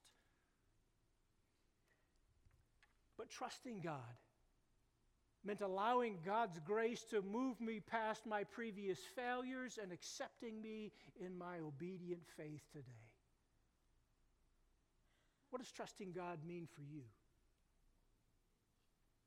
But 3.16 3.28
trusting 3.28 3.80
God 3.80 4.14
meant 5.48 5.62
allowing 5.62 6.18
God's 6.26 6.60
grace 6.60 7.02
to 7.04 7.22
move 7.22 7.58
me 7.58 7.80
past 7.80 8.26
my 8.26 8.44
previous 8.44 8.98
failures 9.16 9.78
and 9.82 9.90
accepting 9.90 10.60
me 10.60 10.92
in 11.24 11.38
my 11.38 11.58
obedient 11.66 12.20
faith 12.36 12.60
today. 12.70 13.08
What 15.48 15.62
does 15.62 15.72
trusting 15.72 16.12
God 16.12 16.40
mean 16.46 16.68
for 16.70 16.82
you? 16.82 17.00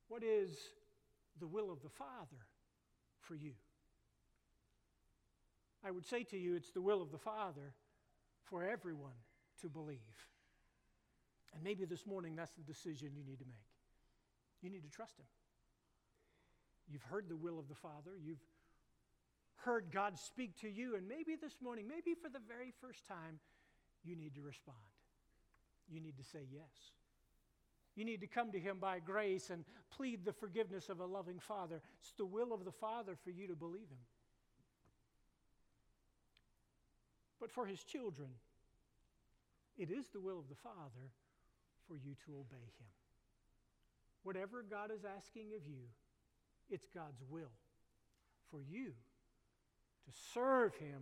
What 0.09 0.21
is 0.23 0.55
the 1.39 1.47
will 1.47 1.71
of 1.71 1.81
the 1.81 1.89
Father 1.89 2.45
for 3.21 3.33
you? 3.33 3.53
I 5.83 5.89
would 5.89 6.05
say 6.05 6.21
to 6.25 6.37
you, 6.37 6.55
it's 6.55 6.69
the 6.69 6.81
will 6.81 7.01
of 7.01 7.11
the 7.11 7.17
Father 7.17 7.73
for 8.43 8.63
everyone 8.63 9.17
to 9.61 9.69
believe. 9.69 9.97
And 11.55 11.63
maybe 11.63 11.85
this 11.85 12.05
morning 12.05 12.35
that's 12.35 12.53
the 12.53 12.61
decision 12.61 13.09
you 13.15 13.23
need 13.23 13.39
to 13.39 13.45
make. 13.45 13.65
You 14.61 14.69
need 14.69 14.83
to 14.83 14.91
trust 14.91 15.17
Him. 15.17 15.25
You've 16.91 17.03
heard 17.03 17.29
the 17.29 17.35
will 17.35 17.59
of 17.59 17.67
the 17.69 17.75
Father. 17.75 18.11
You've 18.23 18.43
heard 19.55 19.91
God 19.91 20.17
speak 20.17 20.59
to 20.61 20.69
you, 20.69 20.95
and 20.95 21.07
maybe 21.07 21.35
this 21.35 21.55
morning, 21.61 21.87
maybe 21.87 22.15
for 22.15 22.29
the 22.29 22.41
very 22.47 22.73
first 22.81 23.05
time, 23.07 23.39
you 24.03 24.15
need 24.15 24.35
to 24.35 24.41
respond. 24.41 24.77
You 25.89 26.01
need 26.01 26.17
to 26.17 26.23
say 26.23 26.39
yes. 26.51 26.91
You 27.95 28.05
need 28.05 28.21
to 28.21 28.27
come 28.27 28.51
to 28.51 28.59
Him 28.59 28.77
by 28.79 28.99
grace 28.99 29.49
and 29.49 29.65
plead 29.95 30.25
the 30.25 30.33
forgiveness 30.33 30.89
of 30.89 30.99
a 30.99 31.05
loving 31.05 31.39
Father. 31.39 31.81
It's 31.99 32.13
the 32.13 32.25
will 32.25 32.53
of 32.53 32.65
the 32.65 32.71
Father 32.71 33.15
for 33.23 33.29
you 33.29 33.47
to 33.47 33.55
believe 33.55 33.89
Him. 33.89 34.05
But 37.39 37.51
for 37.51 37.65
His 37.65 37.83
children, 37.83 38.29
it 39.77 39.91
is 39.91 40.07
the 40.09 40.19
will 40.19 40.39
of 40.39 40.47
the 40.49 40.55
Father 40.55 41.11
for 41.87 41.95
you 41.95 42.15
to 42.25 42.31
obey 42.33 42.63
Him. 42.79 42.87
Whatever 44.23 44.63
God 44.63 44.91
is 44.91 45.03
asking 45.03 45.47
of 45.55 45.67
you, 45.67 45.83
it's 46.71 46.87
God's 46.93 47.21
will 47.29 47.51
for 48.49 48.61
you 48.61 48.93
to 50.05 50.11
serve 50.33 50.73
Him 50.75 51.01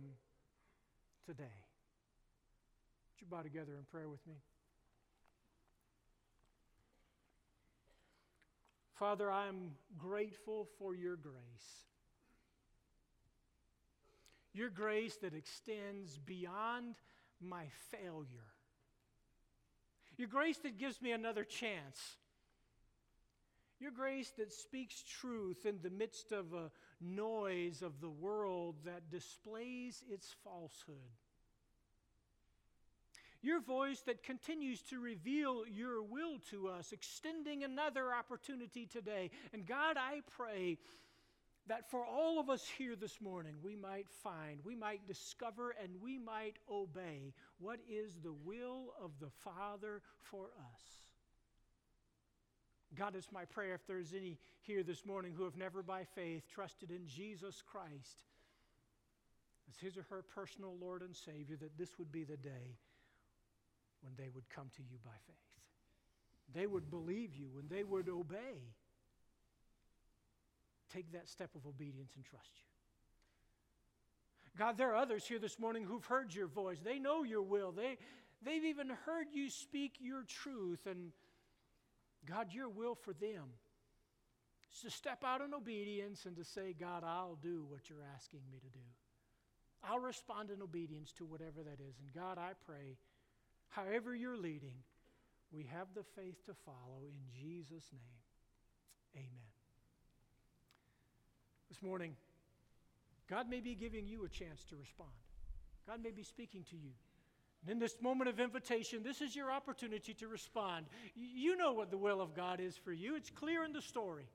today. 1.26 1.44
Would 1.44 3.20
you 3.20 3.26
bow 3.30 3.42
together 3.42 3.72
in 3.78 3.84
prayer 3.90 4.08
with 4.08 4.26
me? 4.26 4.34
Father, 8.94 9.30
I 9.30 9.46
am 9.48 9.70
grateful 9.96 10.68
for 10.78 10.94
your 10.94 11.16
grace. 11.16 11.86
Your 14.52 14.68
grace 14.68 15.16
that 15.22 15.32
extends 15.32 16.18
beyond 16.18 16.96
my 17.40 17.64
failure. 17.90 18.50
Your 20.18 20.28
grace 20.28 20.58
that 20.58 20.76
gives 20.76 21.00
me 21.00 21.12
another 21.12 21.44
chance. 21.44 22.18
Your 23.80 23.90
grace 23.90 24.30
that 24.36 24.52
speaks 24.52 25.02
truth 25.20 25.64
in 25.64 25.78
the 25.82 25.90
midst 25.90 26.32
of 26.32 26.52
a 26.52 26.70
noise 27.00 27.80
of 27.80 28.00
the 28.00 28.10
world 28.10 28.76
that 28.84 29.10
displays 29.10 30.04
its 30.10 30.34
falsehood. 30.44 30.96
Your 33.42 33.60
voice 33.62 34.00
that 34.02 34.22
continues 34.22 34.82
to 34.90 35.00
reveal 35.00 35.64
your 35.66 36.02
will 36.02 36.40
to 36.50 36.68
us, 36.68 36.92
extending 36.92 37.64
another 37.64 38.12
opportunity 38.12 38.84
today. 38.84 39.30
And 39.54 39.66
God, 39.66 39.96
I 39.96 40.20
pray 40.36 40.76
that 41.66 41.90
for 41.90 42.04
all 42.04 42.38
of 42.38 42.50
us 42.50 42.66
here 42.76 42.96
this 42.96 43.18
morning, 43.18 43.54
we 43.62 43.76
might 43.76 44.10
find, 44.22 44.60
we 44.62 44.74
might 44.74 45.06
discover, 45.06 45.74
and 45.82 46.02
we 46.02 46.18
might 46.18 46.56
obey 46.70 47.32
what 47.58 47.78
is 47.88 48.18
the 48.22 48.34
will 48.44 48.92
of 49.02 49.12
the 49.20 49.30
Father 49.42 50.02
for 50.18 50.50
us. 50.74 51.09
God, 52.98 53.14
it's 53.16 53.30
my 53.32 53.44
prayer 53.44 53.74
if 53.74 53.86
there's 53.86 54.12
any 54.12 54.38
here 54.62 54.82
this 54.82 55.06
morning 55.06 55.32
who 55.36 55.44
have 55.44 55.56
never 55.56 55.82
by 55.82 56.04
faith 56.14 56.42
trusted 56.52 56.90
in 56.90 57.06
Jesus 57.06 57.62
Christ 57.70 58.24
as 59.68 59.78
his 59.78 59.96
or 59.96 60.04
her 60.10 60.22
personal 60.34 60.74
Lord 60.80 61.02
and 61.02 61.14
Savior, 61.14 61.56
that 61.60 61.78
this 61.78 61.98
would 61.98 62.10
be 62.10 62.24
the 62.24 62.36
day 62.36 62.76
when 64.02 64.12
they 64.16 64.28
would 64.34 64.48
come 64.48 64.70
to 64.76 64.82
you 64.82 64.98
by 65.04 65.10
faith. 65.26 65.36
They 66.52 66.66
would 66.66 66.90
believe 66.90 67.34
you 67.34 67.50
and 67.58 67.70
they 67.70 67.84
would 67.84 68.08
obey. 68.08 68.74
Take 70.92 71.12
that 71.12 71.28
step 71.28 71.50
of 71.54 71.66
obedience 71.66 72.10
and 72.16 72.24
trust 72.24 72.50
you. 72.56 72.64
God, 74.58 74.76
there 74.76 74.90
are 74.90 74.96
others 74.96 75.24
here 75.24 75.38
this 75.38 75.58
morning 75.60 75.84
who've 75.84 76.04
heard 76.04 76.34
your 76.34 76.48
voice. 76.48 76.78
They 76.84 76.98
know 76.98 77.22
your 77.22 77.42
will. 77.42 77.70
They, 77.70 77.96
they've 78.42 78.64
even 78.64 78.88
heard 78.88 79.28
you 79.32 79.48
speak 79.48 79.92
your 80.00 80.24
truth. 80.24 80.80
And 80.86 81.12
God, 82.26 82.52
your 82.52 82.68
will 82.68 82.94
for 82.94 83.12
them 83.12 83.44
is 84.72 84.80
to 84.82 84.90
step 84.90 85.24
out 85.24 85.40
in 85.40 85.54
obedience 85.54 86.26
and 86.26 86.36
to 86.36 86.44
say, 86.44 86.74
God, 86.78 87.02
I'll 87.04 87.38
do 87.42 87.64
what 87.68 87.88
you're 87.88 88.06
asking 88.14 88.40
me 88.50 88.58
to 88.58 88.68
do. 88.68 88.84
I'll 89.82 89.98
respond 89.98 90.50
in 90.50 90.62
obedience 90.62 91.12
to 91.12 91.24
whatever 91.24 91.62
that 91.62 91.80
is. 91.80 91.96
And 92.00 92.12
God, 92.14 92.38
I 92.38 92.52
pray 92.66 92.98
however 93.68 94.14
you're 94.14 94.36
leading, 94.36 94.74
we 95.52 95.64
have 95.72 95.88
the 95.94 96.04
faith 96.14 96.44
to 96.46 96.54
follow 96.54 97.02
in 97.04 97.14
Jesus' 97.40 97.88
name. 97.92 99.16
Amen. 99.16 99.50
This 101.68 101.82
morning, 101.82 102.14
God 103.28 103.48
may 103.48 103.60
be 103.60 103.74
giving 103.74 104.06
you 104.06 104.24
a 104.24 104.28
chance 104.28 104.64
to 104.70 104.76
respond. 104.76 105.10
God 105.86 106.02
may 106.02 106.10
be 106.10 106.22
speaking 106.22 106.64
to 106.70 106.76
you. 106.76 106.90
And 107.62 107.70
in 107.70 107.78
this 107.78 107.96
moment 108.00 108.30
of 108.30 108.40
invitation, 108.40 109.02
this 109.02 109.20
is 109.20 109.36
your 109.36 109.50
opportunity 109.50 110.14
to 110.14 110.28
respond. 110.28 110.86
You 111.14 111.56
know 111.56 111.72
what 111.72 111.90
the 111.90 111.98
will 111.98 112.20
of 112.20 112.34
God 112.34 112.60
is 112.60 112.76
for 112.76 112.92
you, 112.92 113.16
it's 113.16 113.30
clear 113.30 113.64
in 113.64 113.72
the 113.72 113.82
story. 113.82 114.26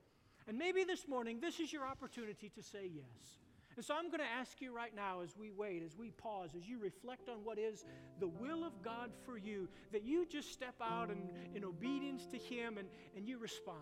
And 0.47 0.57
maybe 0.59 0.83
this 0.83 1.07
morning, 1.07 1.39
this 1.39 1.59
is 1.59 1.73
your 1.73 1.87
opportunity 1.87 2.49
to 2.49 2.61
say 2.61 2.91
yes. 2.93 3.39
And 3.75 3.83
so 3.83 3.93
I'm 3.95 4.07
going 4.07 4.19
to 4.19 4.39
ask 4.39 4.61
you 4.61 4.73
right 4.73 4.95
now 4.95 5.21
as 5.21 5.35
we 5.37 5.51
wait, 5.51 5.83
as 5.83 5.97
we 5.97 6.11
pause, 6.11 6.51
as 6.55 6.67
you 6.67 6.79
reflect 6.79 7.27
on 7.27 7.43
what 7.43 7.57
is 7.57 7.83
the 8.19 8.27
will 8.27 8.63
of 8.63 8.81
God 8.81 9.11
for 9.25 9.37
you, 9.37 9.67
that 9.91 10.03
you 10.03 10.25
just 10.25 10.53
step 10.53 10.75
out 10.81 11.09
and, 11.09 11.29
in 11.53 11.65
obedience 11.65 12.25
to 12.27 12.37
Him 12.37 12.77
and, 12.77 12.87
and 13.17 13.27
you 13.27 13.37
respond. 13.37 13.79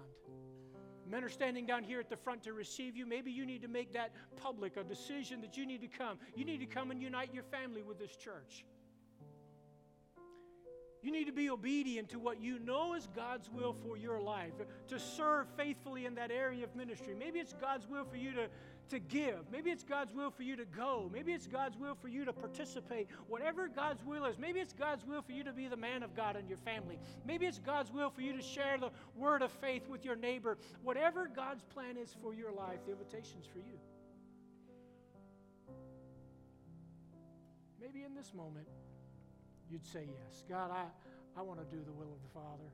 Men 1.05 1.23
are 1.23 1.29
standing 1.29 1.65
down 1.65 1.83
here 1.83 1.99
at 1.99 2.09
the 2.09 2.15
front 2.15 2.41
to 2.43 2.53
receive 2.53 2.95
you. 2.95 3.05
Maybe 3.05 3.29
you 3.31 3.45
need 3.45 3.61
to 3.61 3.67
make 3.67 3.93
that 3.93 4.11
public, 4.35 4.77
a 4.77 4.83
decision 4.83 5.41
that 5.41 5.57
you 5.57 5.65
need 5.65 5.81
to 5.81 5.87
come. 5.87 6.17
You 6.33 6.45
need 6.45 6.61
to 6.61 6.65
come 6.65 6.89
and 6.89 7.01
unite 7.01 7.31
your 7.33 7.43
family 7.43 7.83
with 7.83 7.99
this 7.99 8.15
church. 8.15 8.65
You 11.03 11.11
need 11.11 11.25
to 11.25 11.33
be 11.33 11.49
obedient 11.49 12.09
to 12.09 12.19
what 12.19 12.41
you 12.41 12.59
know 12.59 12.93
is 12.93 13.09
God's 13.13 13.49
will 13.49 13.75
for 13.85 13.97
your 13.97 14.21
life, 14.21 14.53
to 14.87 14.97
serve 14.97 15.47
faithfully 15.57 16.05
in 16.05 16.15
that 16.15 16.31
area 16.31 16.63
of 16.63 16.75
ministry. 16.75 17.13
Maybe 17.13 17.39
it's 17.39 17.53
God's 17.53 17.87
will 17.87 18.05
for 18.05 18.17
you 18.17 18.31
to 18.33 18.47
to 18.89 18.99
give. 18.99 19.49
Maybe 19.51 19.71
it's 19.71 19.83
God's 19.83 20.13
will 20.13 20.29
for 20.29 20.43
you 20.43 20.55
to 20.55 20.65
go. 20.65 21.09
Maybe 21.11 21.33
it's 21.33 21.47
God's 21.47 21.77
will 21.77 21.95
for 21.95 22.07
you 22.07 22.25
to 22.25 22.33
participate. 22.33 23.07
Whatever 23.27 23.67
God's 23.67 24.03
will 24.03 24.25
is, 24.25 24.37
maybe 24.37 24.59
it's 24.59 24.73
God's 24.73 25.05
will 25.05 25.21
for 25.21 25.31
you 25.31 25.43
to 25.43 25.53
be 25.53 25.67
the 25.67 25.77
man 25.77 26.03
of 26.03 26.15
God 26.15 26.35
in 26.35 26.47
your 26.47 26.57
family. 26.57 26.99
Maybe 27.25 27.45
it's 27.45 27.59
God's 27.59 27.91
will 27.91 28.09
for 28.09 28.21
you 28.21 28.35
to 28.35 28.41
share 28.41 28.77
the 28.77 28.91
word 29.15 29.41
of 29.41 29.51
faith 29.51 29.87
with 29.87 30.05
your 30.05 30.15
neighbor. 30.15 30.57
Whatever 30.83 31.27
God's 31.33 31.63
plan 31.63 31.97
is 31.97 32.15
for 32.21 32.33
your 32.33 32.51
life, 32.51 32.79
the 32.85 32.91
invitation's 32.91 33.45
for 33.45 33.59
you. 33.59 33.79
Maybe 37.81 38.03
in 38.03 38.13
this 38.13 38.33
moment, 38.33 38.67
you'd 39.73 39.85
say 39.87 40.05
yes. 40.07 40.43
God, 40.47 40.69
I, 40.69 40.85
I 41.37 41.41
want 41.41 41.59
to 41.59 41.65
do 41.75 41.83
the 41.83 41.91
will 41.91 42.13
of 42.13 42.21
the 42.21 42.29
Father. 42.31 42.69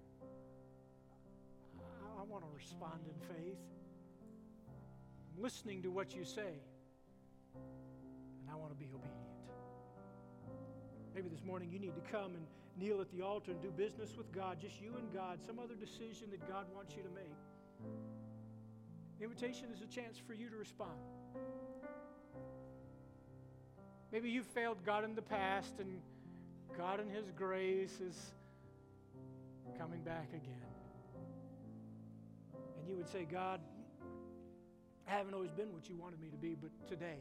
I, 1.80 2.22
I 2.22 2.24
want 2.26 2.44
to 2.44 2.50
respond 2.54 3.00
in 3.08 3.36
faith 3.36 3.58
I'm 5.40 5.44
listening 5.44 5.82
to 5.84 5.90
what 5.90 6.14
you 6.14 6.26
say, 6.26 6.60
and 7.56 8.52
I 8.52 8.56
want 8.56 8.74
to 8.74 8.78
be 8.78 8.88
obedient. 8.88 9.16
Maybe 11.16 11.30
this 11.30 11.46
morning 11.46 11.70
you 11.72 11.80
need 11.80 11.96
to 11.96 12.12
come 12.12 12.36
and 12.36 12.46
kneel 12.78 13.00
at 13.00 13.10
the 13.12 13.22
altar 13.22 13.52
and 13.52 13.62
do 13.62 13.72
business 13.72 14.18
with 14.18 14.30
God, 14.34 14.58
just 14.60 14.82
you 14.82 14.94
and 14.98 15.14
God, 15.14 15.40
some 15.46 15.58
other 15.58 15.76
decision 15.76 16.30
that 16.32 16.46
God 16.46 16.66
wants 16.76 16.94
you 16.98 17.04
to 17.04 17.10
make. 17.10 17.38
The 19.18 19.24
invitation 19.24 19.68
is 19.74 19.82
a 19.82 19.88
chance 19.88 20.18
for 20.18 20.34
you 20.34 20.50
to 20.50 20.58
respond. 20.58 21.00
Maybe 24.12 24.30
you've 24.30 24.48
failed 24.48 24.84
God 24.86 25.06
in 25.06 25.16
the 25.16 25.22
past, 25.22 25.80
and 25.80 26.02
God 26.78 27.00
in 27.00 27.10
His 27.10 27.32
grace 27.36 28.00
is 28.00 28.34
coming 29.78 30.02
back 30.02 30.30
again. 30.30 30.56
And 32.78 32.88
you 32.88 32.96
would 32.96 33.08
say, 33.10 33.26
God, 33.30 33.60
I 35.08 35.12
haven't 35.12 35.34
always 35.34 35.52
been 35.52 35.74
what 35.74 35.90
you 35.90 35.96
wanted 35.96 36.20
me 36.22 36.30
to 36.30 36.38
be, 36.38 36.56
but 36.56 36.70
today, 36.88 37.20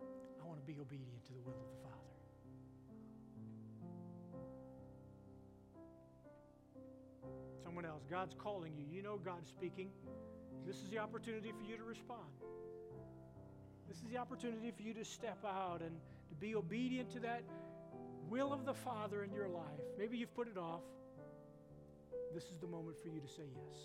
I 0.00 0.46
want 0.46 0.60
to 0.60 0.66
be 0.66 0.78
obedient 0.80 1.24
to 1.26 1.32
the 1.32 1.40
will 1.40 1.52
of 1.52 1.68
the 1.70 1.82
Father. 1.82 1.98
Someone 7.62 7.84
else, 7.86 8.02
God's 8.10 8.34
calling 8.34 8.72
you. 8.76 8.84
You 8.90 9.02
know 9.02 9.16
God's 9.16 9.48
speaking. 9.48 9.88
This 10.66 10.76
is 10.76 10.90
the 10.90 10.98
opportunity 10.98 11.52
for 11.52 11.64
you 11.64 11.76
to 11.76 11.84
respond. 11.84 12.28
This 13.88 13.96
is 13.96 14.04
the 14.10 14.18
opportunity 14.18 14.70
for 14.70 14.82
you 14.82 14.94
to 14.94 15.04
step 15.04 15.38
out 15.44 15.80
and 15.80 15.96
to 16.28 16.34
be 16.34 16.54
obedient 16.54 17.10
to 17.12 17.20
that 17.20 17.42
will 18.32 18.50
of 18.50 18.64
the 18.64 18.72
Father 18.72 19.24
in 19.24 19.30
your 19.30 19.46
life. 19.46 19.84
Maybe 19.98 20.16
you've 20.16 20.34
put 20.34 20.48
it 20.48 20.56
off. 20.56 20.80
This 22.32 22.44
is 22.44 22.56
the 22.62 22.66
moment 22.66 22.96
for 23.02 23.08
you 23.08 23.20
to 23.20 23.28
say 23.28 23.42
yes. 23.54 23.76